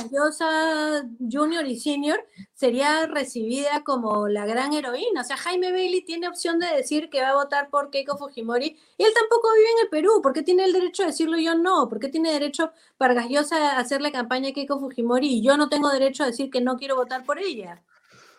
[1.31, 5.21] Junior y Senior sería recibida como la gran heroína.
[5.21, 8.77] O sea, Jaime Bailey tiene opción de decir que va a votar por Keiko Fujimori
[8.97, 10.21] y él tampoco vive en el Perú.
[10.21, 11.89] ¿Por qué tiene el derecho de decirlo y yo no?
[11.89, 15.67] ¿Por qué tiene derecho Vargas Llosa a hacerle campaña a Keiko Fujimori y yo no
[15.67, 17.83] tengo derecho a decir que no quiero votar por ella?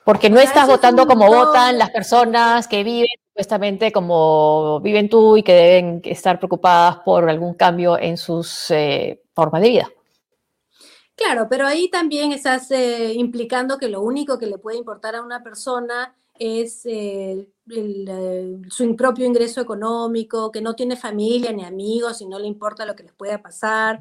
[0.04, 5.42] Porque no estás votando como votan las personas que viven supuestamente como viven tú y
[5.42, 9.88] que deben estar preocupadas por algún cambio en sus eh, formas de vida.
[11.16, 15.22] Claro, pero ahí también estás eh, implicando que lo único que le puede importar a
[15.22, 22.26] una persona es eh, su propio ingreso económico, que no tiene familia ni amigos y
[22.26, 24.00] no le importa lo que les pueda pasar,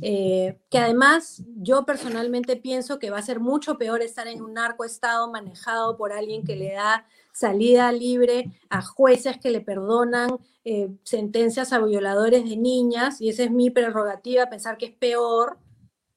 [0.00, 4.54] eh, que además yo personalmente pienso que va a ser mucho peor estar en un
[4.54, 10.90] narcoestado manejado por alguien que le da salida libre a jueces que le perdonan eh,
[11.02, 15.58] sentencias a violadores de niñas, y esa es mi prerrogativa, pensar que es peor,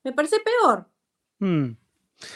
[0.04, 0.88] me parece peor.
[1.40, 1.76] Hmm.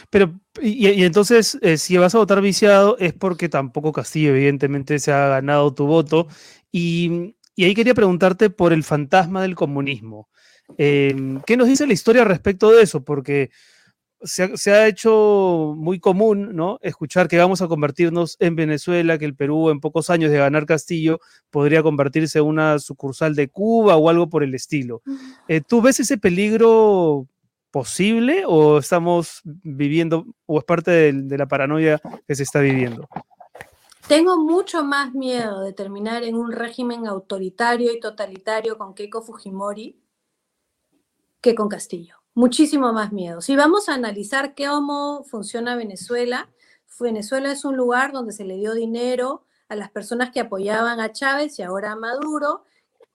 [0.10, 5.12] Pero, y, entonces, eh, si vas a votar viciado, es porque tampoco Castillo, evidentemente, se
[5.12, 6.28] ha ganado tu voto.
[6.72, 10.30] Y, ahí quería preguntarte por el fantasma del comunismo.
[10.78, 13.03] Em, ¿Qué nos dice la historia respecto de eso?
[13.03, 13.49] Porque
[14.24, 16.80] se ha, hecho muy común, ¿no?
[16.82, 20.66] Escuchar que vamos a convertirnos en Venezuela, que el Perú en pocos años de ganar
[20.66, 21.20] Castillo
[21.51, 25.03] podría convertirse en una sucursal de Cuba o algo por el estilo.
[25.47, 27.28] Eh, ¿Tú ves ese peligro
[27.78, 33.08] posible o estamos viviendo o es parte de, la paranoia que se está viviendo?
[34.08, 39.96] Tengo mucho más miedo de terminar en un régimen autoritario y totalitario con Keiko Fujimori
[41.40, 42.16] que con Castillo.
[42.34, 43.42] Muchísimo más miedo.
[43.42, 46.50] Si vamos a analizar cómo funciona Venezuela,
[47.00, 51.12] Venezuela es un lugar donde se le dio dinero a las personas que apoyaban a
[51.12, 52.64] Chávez y ahora a Maduro,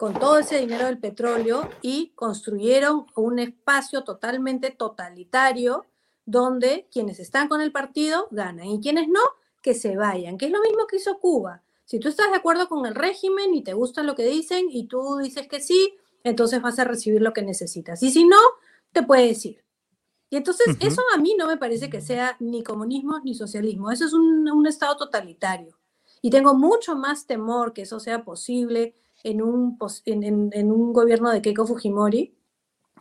[0.03, 5.87] con todo ese dinero del petróleo y construyeron un espacio totalmente totalitario
[6.27, 9.21] donde quienes están con el partido ganan y quienes no,
[9.63, 11.63] que se vayan, que es lo mismo que hizo Cuba.
[11.85, 14.89] Si tú estás de acuerdo con el régimen y te gusta lo que dicen y
[14.89, 15.95] tú dices que sí,
[16.25, 18.03] entonces vas a recibir lo que necesitas.
[18.03, 18.41] Y si no,
[18.91, 19.65] te puedes ir.
[20.31, 23.93] Y entonces eso a mí no me parece que sea ni comunismo ni socialismo.
[23.93, 25.79] Eso es un, un estado totalitario.
[26.21, 31.43] Y tengo mucho más temor que eso sea posible en un, en, un gobierno de
[31.43, 32.35] Keiko Fujimori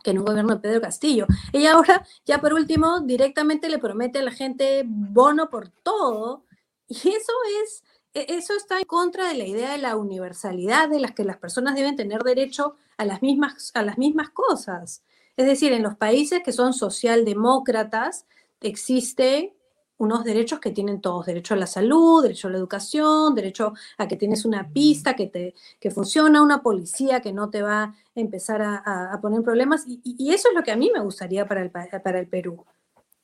[0.02, 1.26] que en un gobierno de Pedro Castillo.
[1.52, 6.44] Ella ahora, ya por último, directamente le promete a la gente bono por todo.
[6.88, 11.00] Y eso es, e, eso está en contra de la idea de la universalidad, de
[11.00, 15.02] las que las personas deben tener derecho a las mismas, a las mismas cosas.
[15.36, 18.26] Es decir, en los países que son socialdemócratas
[18.60, 19.56] existe
[20.02, 24.08] unos derechos que tienen todos, derecho a la salud, derecho a la educación, derecho a
[24.08, 27.94] que tienes una pista, que, te, que funciona, una policía que no te va a
[28.16, 29.84] empezar a, poner problemas.
[29.86, 32.64] Y, eso es lo que a mí me gustaría para el, para el Perú.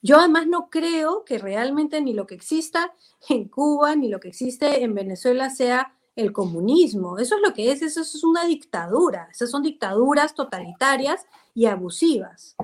[0.02, 2.94] Yo además no creo que realmente ni lo que exista
[3.28, 7.18] en Cuba ni lo que existe en Venezuela sea el comunismo.
[7.18, 9.28] Eso es lo que es, eso es una dictadura.
[9.32, 12.54] Esas son dictaduras totalitarias y abusivas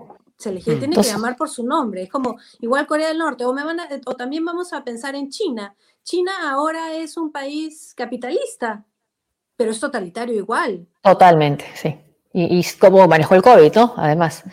[0.45, 0.79] se les mm.
[0.79, 2.03] tiene que llamar por su nombre.
[2.03, 5.31] Es como igual Corea del Norte, o, me van o también vamos a pensar en
[5.31, 5.75] China.
[6.03, 8.85] China ahora es un país capitalista,
[9.57, 10.87] pero es totalitario igual.
[11.03, 11.99] Totalmente, sí.
[12.33, 13.95] Y, y cómo manejó el COVID, ¿no?
[13.97, 14.45] Además,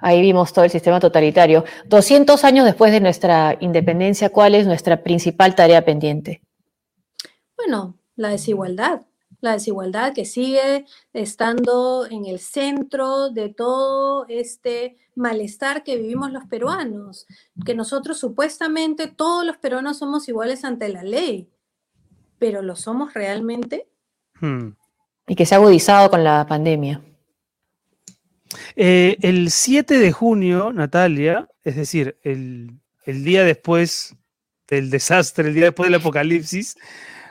[0.00, 1.64] ahí vimos todo el sistema totalitario.
[1.86, 6.42] 200 años después de nuestra independencia, ¿cuál es nuestra principal tarea pendiente?
[7.56, 9.02] Bueno, la desigualdad
[9.40, 16.44] la desigualdad que sigue estando en el centro de todo este malestar que vivimos los
[16.44, 17.26] peruanos,
[17.64, 21.48] que nosotros supuestamente todos los peruanos somos iguales ante la ley,
[22.38, 23.88] pero ¿lo somos realmente?
[24.40, 24.70] Hmm.
[25.26, 27.02] Y que se ha agudizado con la pandemia.
[28.76, 34.16] Eh, el 7 de junio, Natalia, es decir, el, el día después
[34.68, 36.76] del desastre, el día después del apocalipsis,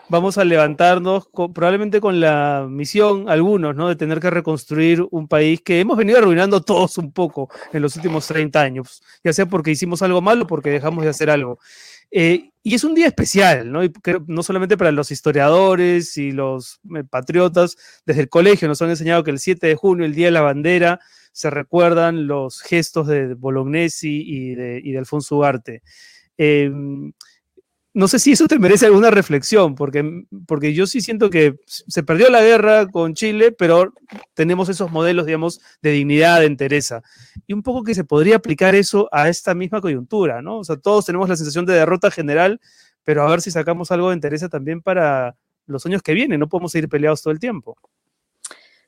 [0.09, 3.89] vamos a levantarnos probablemente con la misión, algunos, ¿no?
[3.89, 7.95] De tener que reconstruir un país que hemos venido arruinando todos un poco en los
[7.95, 11.59] últimos 30 años, ya sea porque hicimos algo malo o porque dejamos de hacer algo.
[12.11, 13.83] Eh, y es un día especial, ¿no?
[13.83, 13.91] Y
[14.27, 19.23] no solamente para los historiadores y los eh, patriotas, desde el colegio nos han enseñado
[19.23, 20.99] que el 7 de junio, el Día de la Bandera,
[21.31, 25.81] se recuerdan los gestos de Bolognesi y de, y de Alfonso Ugarte.
[26.37, 26.71] Eh,
[27.97, 32.03] no sé si eso te merece alguna reflexión, porque, porque yo sí siento que se
[32.03, 33.91] perdió la guerra con Chile, pero
[34.35, 37.01] tenemos esos modelos, digamos, de dignidad, de entereza.
[37.47, 40.59] Y un poco que se podría aplicar eso a esta misma coyuntura, ¿no?
[40.59, 42.61] O sea, todos tenemos la sensación de derrota general,
[43.03, 46.47] pero a ver si sacamos algo de entereza también para los años que vienen, no
[46.47, 47.79] podemos seguir peleados todo el tiempo.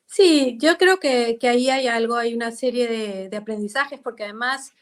[0.06, 4.72] Sí, yo creo que, ahí hay algo, hay una serie de, de aprendizajes, porque además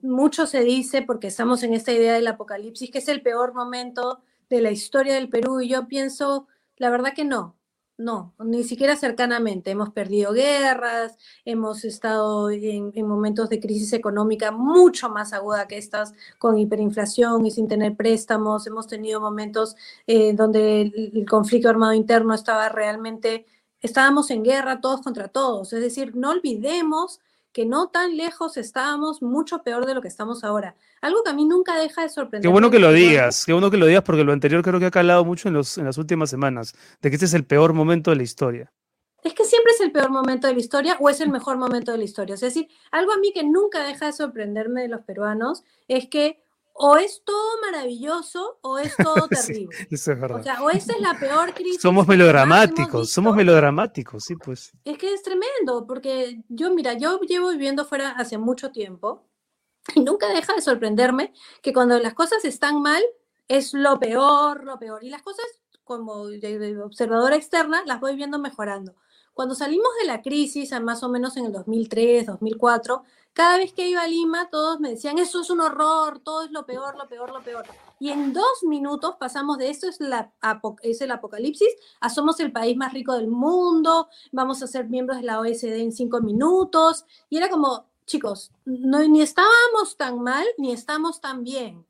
[0.00, 4.20] mucho se dice, porque estamos en esta idea del apocalipsis, que es el peor momento
[4.48, 6.46] de la historia del Perú, y yo pienso,
[6.76, 7.56] la verdad que no,
[7.98, 9.70] no, ni siquiera cercanamente.
[9.70, 11.16] Hemos perdido guerras,
[11.46, 17.50] hemos estado en, momentos de crisis económica mucho más aguda que estas, con hiperinflación y
[17.50, 18.66] sin tener préstamos.
[18.66, 23.46] Hemos tenido momentos eh, donde el, conflicto armado interno estaba realmente,
[23.80, 25.72] estábamos en guerra todos contra todos.
[25.72, 27.20] Es decir, no olvidemos
[27.56, 30.76] que no tan lejos estábamos, mucho peor de lo que estamos ahora.
[31.00, 32.42] Algo que a mí nunca deja de sorprender.
[32.42, 34.84] Qué bueno que lo digas, qué bueno que lo digas porque lo anterior creo que
[34.84, 37.72] ha calado mucho en, los, en las últimas semanas, de que este es el peor
[37.72, 38.70] momento de la historia.
[39.22, 41.92] Es que siempre es el peor momento de la historia o es el mejor momento
[41.92, 42.34] de la historia.
[42.34, 46.42] Es decir, algo a mí que nunca deja de sorprenderme de los peruanos es que
[46.78, 49.76] o es todo maravilloso o es todo terrible.
[49.90, 50.40] eso es verdad.
[50.40, 51.80] O sea, o esta es la peor crisis.
[51.80, 54.72] Somos melodramáticos, somos melodramáticos, sí, pues.
[54.84, 59.24] Es que es tremendo, porque yo, mira, yo llevo viviendo fuera hace mucho tiempo
[59.94, 61.32] y nunca deja de sorprenderme
[61.62, 63.02] que cuando las cosas están mal
[63.48, 65.02] es lo peor, lo peor.
[65.04, 65.46] Y las cosas,
[65.84, 66.24] como
[66.84, 68.94] observadora externa, las voy viendo mejorando.
[69.32, 73.02] Cuando salimos de la crisis, más o menos en el 2003, 2004,
[73.36, 76.50] cada vez que iba a Lima, todos me decían, eso es un horror, todo es
[76.52, 77.66] lo peor, lo peor, lo peor.
[78.00, 80.32] Y en dos minutos pasamos de esto es, la,
[80.80, 81.68] es el apocalipsis
[82.00, 85.64] a somos el país más rico del mundo, vamos a ser miembros de la OSD
[85.64, 87.04] en cinco minutos.
[87.28, 91.84] Y era como, chicos, no, ni estábamos tan mal, ni estamos tan bien.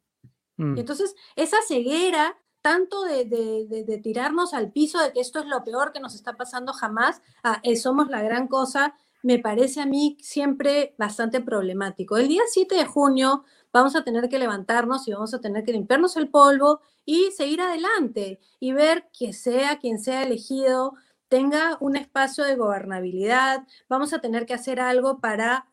[0.56, 0.78] Mm.
[0.78, 5.92] Entonces, esa ceguera tanto de, de, tirarnos al piso de que esto es lo peor
[5.92, 8.96] que nos está pasando jamás, a eh, somos la gran cosa,
[9.26, 12.16] me parece a mí siempre bastante problemático.
[12.16, 13.42] El día 7 de junio
[13.72, 17.60] vamos a tener que levantarnos y vamos a tener que limpiarnos el polvo y seguir
[17.60, 20.94] adelante y ver que sea quien sea elegido
[21.26, 23.66] tenga un espacio de gobernabilidad.
[23.88, 25.66] Vamos a tener que hacer algo para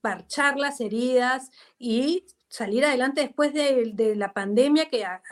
[0.00, 5.22] parchar las heridas y salir adelante después de, la pandemia que ha,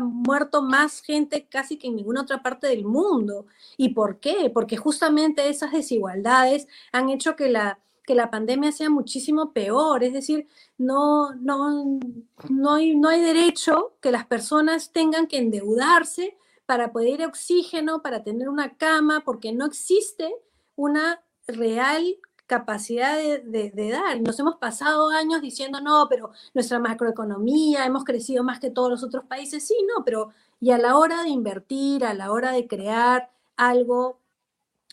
[0.00, 3.46] muerto más gente casi que en ninguna otra parte del mundo.
[3.76, 4.50] ¿Y por qué?
[4.52, 10.02] Porque justamente esas desigualdades han hecho que la, que la pandemia sea muchísimo peor.
[10.02, 12.00] Es decir, no, no,
[12.50, 16.36] no, hay, no hay derecho que las personas tengan que endeudarse
[16.66, 20.34] para poder oxígeno, para tener una cama, porque no existe
[20.74, 24.20] una real capacidad de, de, dar.
[24.20, 29.02] Nos hemos pasado años diciendo, no, pero nuestra macroeconomía, hemos crecido más que todos los
[29.02, 29.66] otros países.
[29.66, 30.30] Sí, no, pero
[30.60, 34.18] y a la hora de invertir, a la hora de crear algo,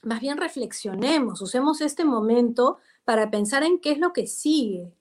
[0.03, 4.93] más bien reflexionemos, usemos este momento para pensar en qué es lo que sigue.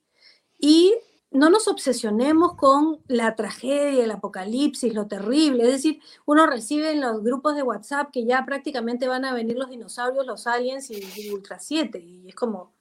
[0.59, 0.95] Y
[1.31, 5.63] no nos obsesionemos con la tragedia, el apocalipsis, lo terrible.
[5.63, 9.57] Es decir, uno recibe en los grupos de WhatsApp que ya prácticamente van a venir
[9.57, 11.99] los dinosaurios, los aliens y, y Ultra 7.
[11.99, 12.73] Y es como,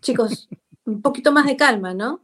[0.00, 0.48] chicos,
[0.86, 2.20] un poquito más de calma, ¿no?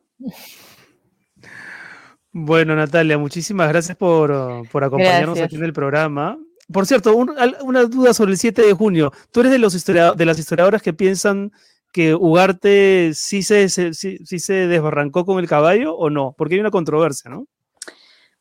[2.33, 6.39] Bueno, Natalia, muchísimas gracias por, acompañarnos aquí en el programa.
[6.73, 9.13] Por cierto, una duda sobre el 7 de junio.
[9.33, 11.53] ¿Tú eres de, los de las historiadoras que piensan
[11.93, 16.35] que Ugarte sí se, sí, sí se desbarrancó con el caballo o no?
[16.37, 17.47] Porque hay una controversia, ¿no?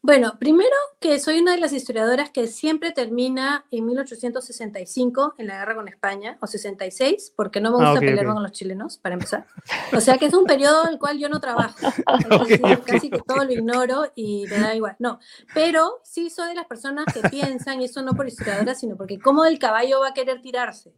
[0.01, 5.59] Bueno, primero que soy una de las historiadoras que siempre termina en 1865 en la
[5.59, 9.15] guerra con España, o 66, porque no me gusta ah, pelear con los chilenos, para
[9.15, 9.45] empezar.
[9.91, 11.75] O sea que es un periodo en el cual yo no trabajo.
[12.85, 14.95] casi que todo lo ignoro y me da igual.
[14.99, 15.19] No,
[15.53, 19.19] pero sí soy de las personas que piensan, y eso no por historiadora, sino porque
[19.19, 20.93] cómo el caballo va a querer tirarse.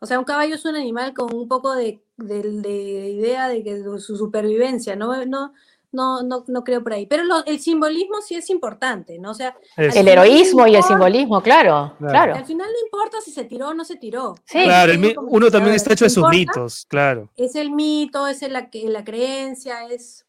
[0.00, 4.16] O sea, un caballo es un animal con un poco de, idea de que su
[4.16, 5.52] supervivencia, no, no,
[5.90, 7.06] no, no, no creo por ahí.
[7.06, 9.32] Pero el simbolismo sí es importante, ¿no?
[9.32, 13.44] O sea, el heroísmo y el simbolismo, claro, claro, Al final no importa si se
[13.44, 14.36] tiró o no se tiró.
[14.44, 14.62] Sí.
[14.62, 14.92] Claro,
[15.22, 17.30] uno también está hecho de sus mitos, claro.
[17.36, 20.24] Es el mito, es la, la creencia, es...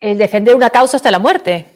[0.00, 1.66] El defender una causa hasta la muerte.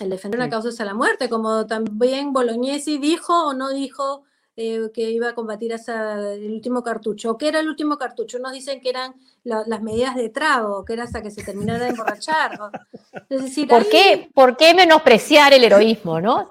[0.00, 4.24] El defender una causa hasta la muerte, como también Bolognesi dijo o no dijo
[4.56, 7.38] eh, que iba a combatir hasta el último cartucho.
[7.38, 8.38] ¿Qué era el último cartucho?
[8.38, 9.14] Nos dicen que eran
[9.44, 12.58] las medidas de trago, que era hasta que se terminara de emborrachar.
[13.68, 16.50] ¿Por, qué, ¿Por qué menospreciar el heroísmo, no?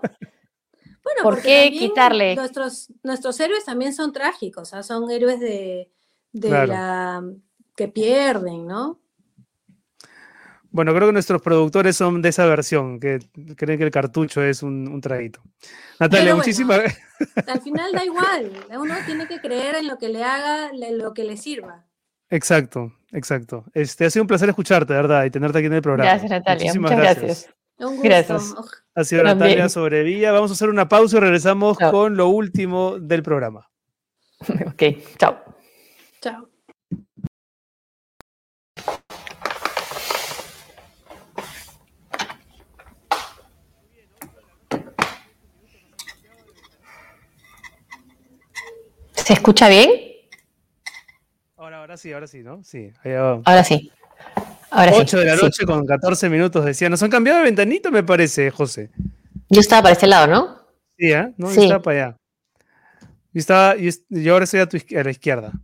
[1.03, 2.35] Bueno, ¿Por qué quitarle?
[2.35, 5.89] Nuestros, nuestros héroes también son trágicos, son héroes de,
[6.31, 7.23] la
[7.75, 9.00] que pierden, ¿no?
[10.71, 13.19] Bueno, creo que nuestros productores son de esa versión, que
[13.57, 15.41] creen que el cartucho es un, un traguito.
[15.99, 17.03] Natalia, muchísimas gracias.
[17.47, 21.13] Al final da igual, uno tiene que creer en lo que le haga, en lo
[21.13, 21.85] que le sirva.
[22.29, 23.65] Exacto, exacto.
[23.73, 25.25] Este, ha sido un placer escucharte, ¿verdad?
[25.25, 26.09] Y tenerte aquí en el programa.
[26.09, 26.73] Gracias, Natalia.
[26.73, 27.49] Muchísimas Muchas gracias.
[28.03, 28.55] Gracias.
[28.95, 30.31] Ha sido Natalia Sobrevilla.
[30.31, 33.67] Vamos a hacer una pausa y regresamos con lo último del programa.
[34.65, 34.83] Ok,
[35.19, 35.37] chao.
[36.19, 36.49] Chao.
[49.25, 49.89] ¿Se escucha bien?
[51.57, 52.63] Ahora, ahora sí, ahora sí, ¿no?
[52.63, 52.91] Sí.
[53.45, 53.91] Ahora sí.
[54.71, 56.89] Ahora 8 de la noche con 14 minutos decía.
[56.89, 58.89] Nos han cambiado de ventanita, me parece, José.
[59.49, 60.57] Yo estaba para este lado, ¿no?
[60.97, 61.33] Sí, ¿eh?
[61.37, 62.17] No, yo estaba para allá.
[63.33, 65.51] Yo, estaba, yo, ahora estoy a, tu, a la izquierda.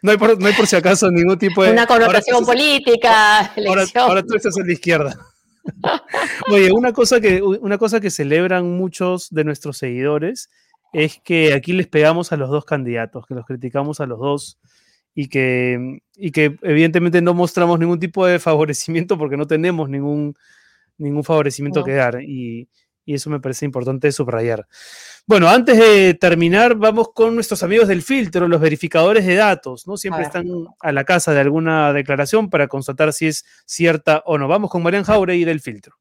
[0.00, 1.70] No hay, por, no hay por si acaso ningún tipo de.
[1.72, 3.40] Una connotación política.
[3.68, 5.14] Ahora, ahora, tú estás a la izquierda.
[6.50, 10.48] Oye, una cosa, que, una cosa que celebran muchos de nuestros seguidores
[10.92, 14.58] es que aquí les pegamos a los dos candidatos, que los criticamos a los dos
[15.14, 20.34] y que, y que evidentemente no mostramos ningún tipo de favorecimiento porque no tenemos ningún,
[20.98, 22.68] ningún favorecimiento que dar y,
[23.04, 24.66] y, eso me parece importante subrayar.
[25.26, 29.96] Bueno, antes de terminar, vamos con nuestros amigos del filtro, los verificadores de datos, ¿no?
[29.96, 30.46] Siempre están
[30.80, 34.48] a la casa de alguna declaración para constatar si es cierta o no.
[34.48, 35.96] Vamos con Marian y del filtro.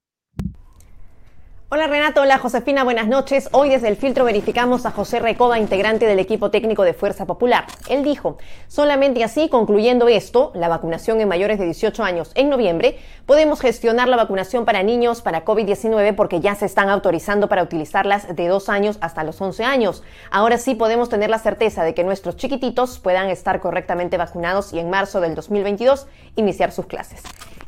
[1.73, 3.48] Hola Renato, hola Josefina, buenas noches.
[3.53, 7.64] Hoy desde el filtro verificamos a José Recoba, integrante del equipo técnico de Fuerza Popular.
[7.88, 8.38] Él dijo,
[8.68, 14.10] solamente así, concluyendo esto, la vacunación en mayores de 18 años en noviembre, podemos gestionar
[14.10, 18.68] la vacunación para niños para COVID-19 porque ya se están autorizando para utilizarlas de 2
[18.68, 20.03] años hasta los 11 años.
[20.30, 24.80] Ahora sí podemos tener la certeza de que nuestros chiquititos puedan estar correctamente vacunados y
[24.80, 27.23] en marzo del 2022 iniciar sus clases.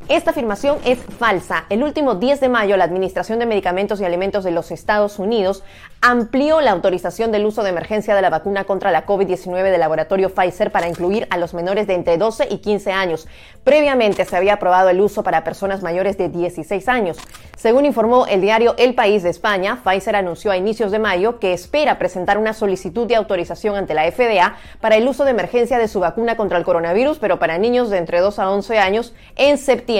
[0.06, 1.64] Esta afirmación es falsa.
[1.70, 5.64] El último 10 de mayo, la Administración de Medicamentos y Alimentos de los Estados Unidos
[6.02, 10.28] amplió la autorización del uso de emergencia de la vacuna contra la COVID-19 del laboratorio
[10.28, 13.26] Pfizer para incluir a los menores de entre 12 y 15 años.
[13.64, 17.16] Previamente se había aprobado el uso para personas mayores de 16 años.
[17.56, 21.54] Según informó el diario El País de España, Pfizer anunció a inicios de mayo que
[21.54, 25.88] espera presentar una solicitud de autorización ante la FDA para el uso de emergencia de
[25.88, 29.56] su vacuna contra el coronavirus, pero para niños de entre 2 a 11 años en
[29.56, 29.93] septiembre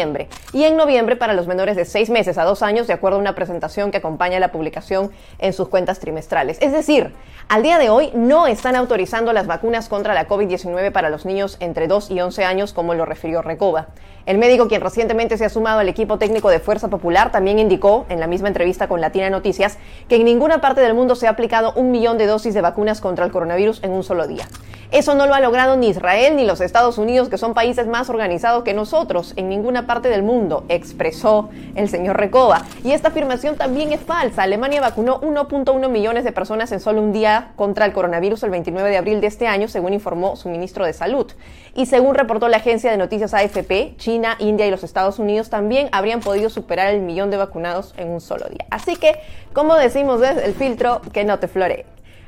[0.53, 3.21] y en noviembre para los menores de 6 meses a 2 años, de acuerdo a
[3.21, 6.59] una presentación que acompaña la publicación en sus cuentas trimestrales.
[6.61, 7.13] Es decir,
[7.49, 11.59] al día de hoy no están autorizando las vacunas contra la COVID-19 para los niños
[11.61, 13.89] entre 2 y 11 años, como lo refirió Recoba.
[14.27, 18.07] El médico, quien recientemente se ha sumado al equipo técnico de Fuerza Popular, también indicó
[18.09, 21.31] en la misma entrevista con Latina Noticias que en ninguna parte del mundo se ha
[21.31, 24.49] aplicado un millón de dosis de vacunas contra el coronavirus en un solo día.
[24.91, 28.09] Eso no lo ha logrado ni Israel ni los Estados Unidos, que son países más
[28.09, 32.65] organizados que nosotros en ninguna parte del mundo, expresó el señor Recoba.
[32.83, 34.43] Y esta afirmación también es falsa.
[34.43, 38.91] Alemania vacunó 1.1 millones de personas en solo un día contra el coronavirus el 29
[38.91, 41.31] de abril de este año, según informó su ministro de Salud.
[41.75, 45.89] Y según reportó la agencia de noticias AFP, China, India y los Estados Unidos también
[45.93, 48.67] habrían podido superar el millón de vacunados en un solo día.
[48.71, 49.17] Así que,
[49.53, 51.87] como decimos desde el filtro, que no te flore.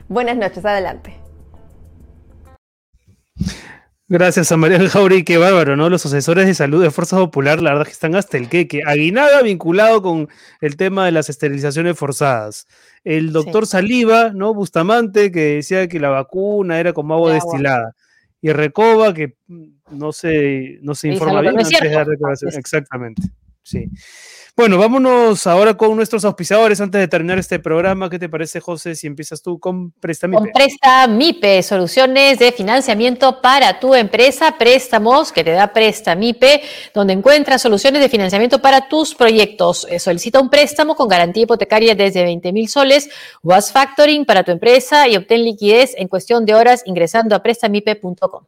[0.09, 1.17] Buenas noches, adelante.
[4.09, 5.91] Gracias a María Jauri, qué bárbaro, ¿no?
[5.91, 8.83] Los asesores de salud de Fuerza Popular, la verdad que están hasta el queque.
[8.87, 10.29] Aguinaga vinculado con
[10.61, 12.69] el tema de las esterilizaciones forzadas.
[13.03, 14.55] El doctor Saliva, ¿no?
[14.55, 17.97] Bustamante, que decía que la vacuna era como agua destilada.
[18.41, 22.53] Y Recoba, que mm, no se, no se informa bien antes de dar declaración.
[22.57, 23.23] Exactamente,
[23.65, 23.91] sí.
[24.59, 28.09] Bueno, vámonos ahora con nuestros auspiciadores antes de terminar este programa.
[28.09, 30.39] ¿Qué te parece, José, si empiezas tú con Prestamipe?
[30.39, 36.63] Con Prestamipe, soluciones de financiamiento para tu empresa, préstamos que te da Prestamipe,
[36.95, 39.87] donde encuentras soluciones de financiamiento para tus proyectos.
[39.91, 43.11] Eh, solicita un préstamo con garantía hipotecaria desde 20 mil soles
[43.43, 47.43] o haz factoring para tu empresa y obtén liquidez en cuestión de horas ingresando a
[47.43, 48.47] prestamipe.com.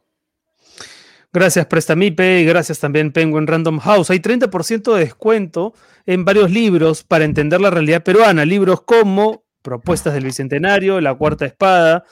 [1.31, 4.09] Gracias Prestamipe y gracias también Penguin Random House.
[4.09, 5.75] Hay 30% de descuento
[6.07, 8.45] en varios libros para entender la realidad peruana.
[8.45, 12.03] Libros como Propuestas del Bicentenario, La Cuarta Espada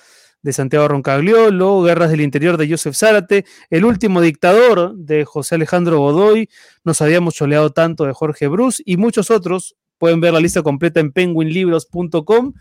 [0.43, 5.97] de Santiago Roncagliolo, Guerras del Interior de Joseph Zárate, El Último Dictador de José Alejandro
[5.97, 6.47] Godoy,
[6.83, 9.75] Nos habíamos choleado tanto de Jorge Bruce y muchos otros.
[9.97, 12.53] Pueden ver la lista completa en penguinlibros.com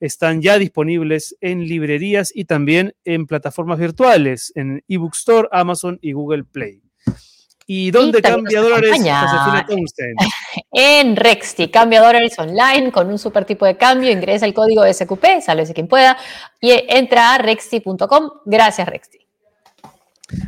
[0.00, 6.12] están ya disponibles en librerías y también en plataformas virtuales, en ebook Store, Amazon y
[6.12, 6.82] Google Play.
[7.66, 9.00] ¿Y dónde cambia dólares,
[10.72, 15.40] En Rexti, cambia dólares online con un super tipo de cambio, ingresa el código SQP,
[15.40, 16.18] sálvese quien pueda,
[16.60, 18.30] y entra a rexti.com.
[18.44, 19.18] Gracias, Rexti.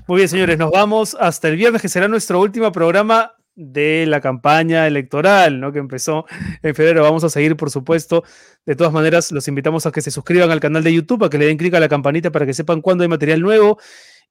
[0.07, 4.21] Muy bien, señores, nos vamos hasta el viernes, que será nuestro último programa de la
[4.21, 5.73] campaña electoral, ¿no?
[5.73, 6.27] Que empezó
[6.63, 7.03] en febrero.
[7.03, 8.23] Vamos a seguir, por supuesto.
[8.65, 11.39] De todas maneras, los invitamos a que se suscriban al canal de YouTube, a que
[11.39, 13.79] le den clic a la campanita para que sepan cuándo hay material nuevo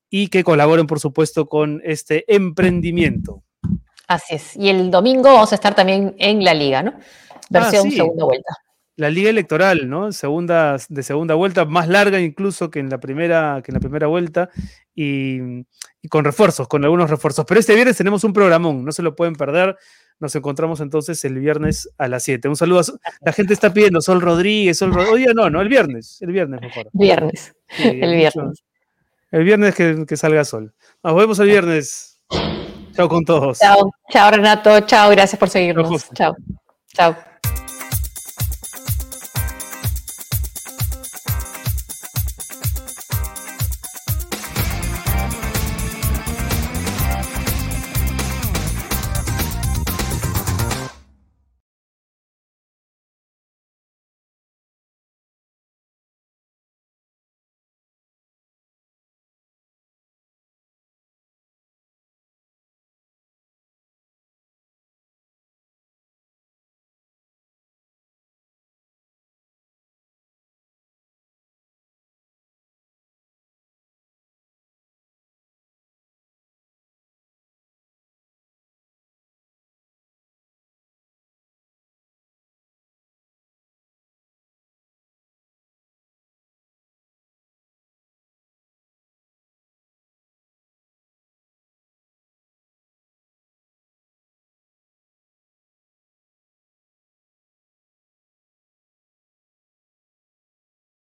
[0.09, 3.43] y que colaboren, por supuesto, con este emprendimiento.
[4.07, 4.55] Así es.
[4.55, 6.93] Y el domingo vamos a estar también en la liga, ¿no?
[7.49, 8.64] Versión ah, segunda vuelta
[8.97, 10.11] la liga electoral, ¿no?
[10.11, 14.07] Segunda, de segunda vuelta, más larga incluso que en la primera, que en la primera
[14.07, 14.49] vuelta,
[14.93, 15.39] y,
[16.09, 17.45] con refuerzos, con algunos refuerzos.
[17.45, 19.75] Pero este viernes tenemos un programón, no se lo pueden perder.
[20.17, 22.47] Nos encontramos entonces el viernes a las 7.
[22.47, 22.79] Un saludo.
[22.79, 22.83] A,
[23.19, 25.35] la gente está pidiendo Sol Rodríguez, Sol Rodríguez.
[25.35, 26.87] no, no, el viernes, el viernes mejor.
[26.93, 28.63] Viernes, el viernes.
[29.31, 30.73] el viernes que, salga Sol.
[31.03, 32.21] Nos vemos el viernes.
[32.93, 33.59] Chao con todos.
[33.59, 36.09] Chao, chao Renato, chao, gracias por seguirnos.
[36.13, 36.33] Chao,
[36.93, 37.34] chao.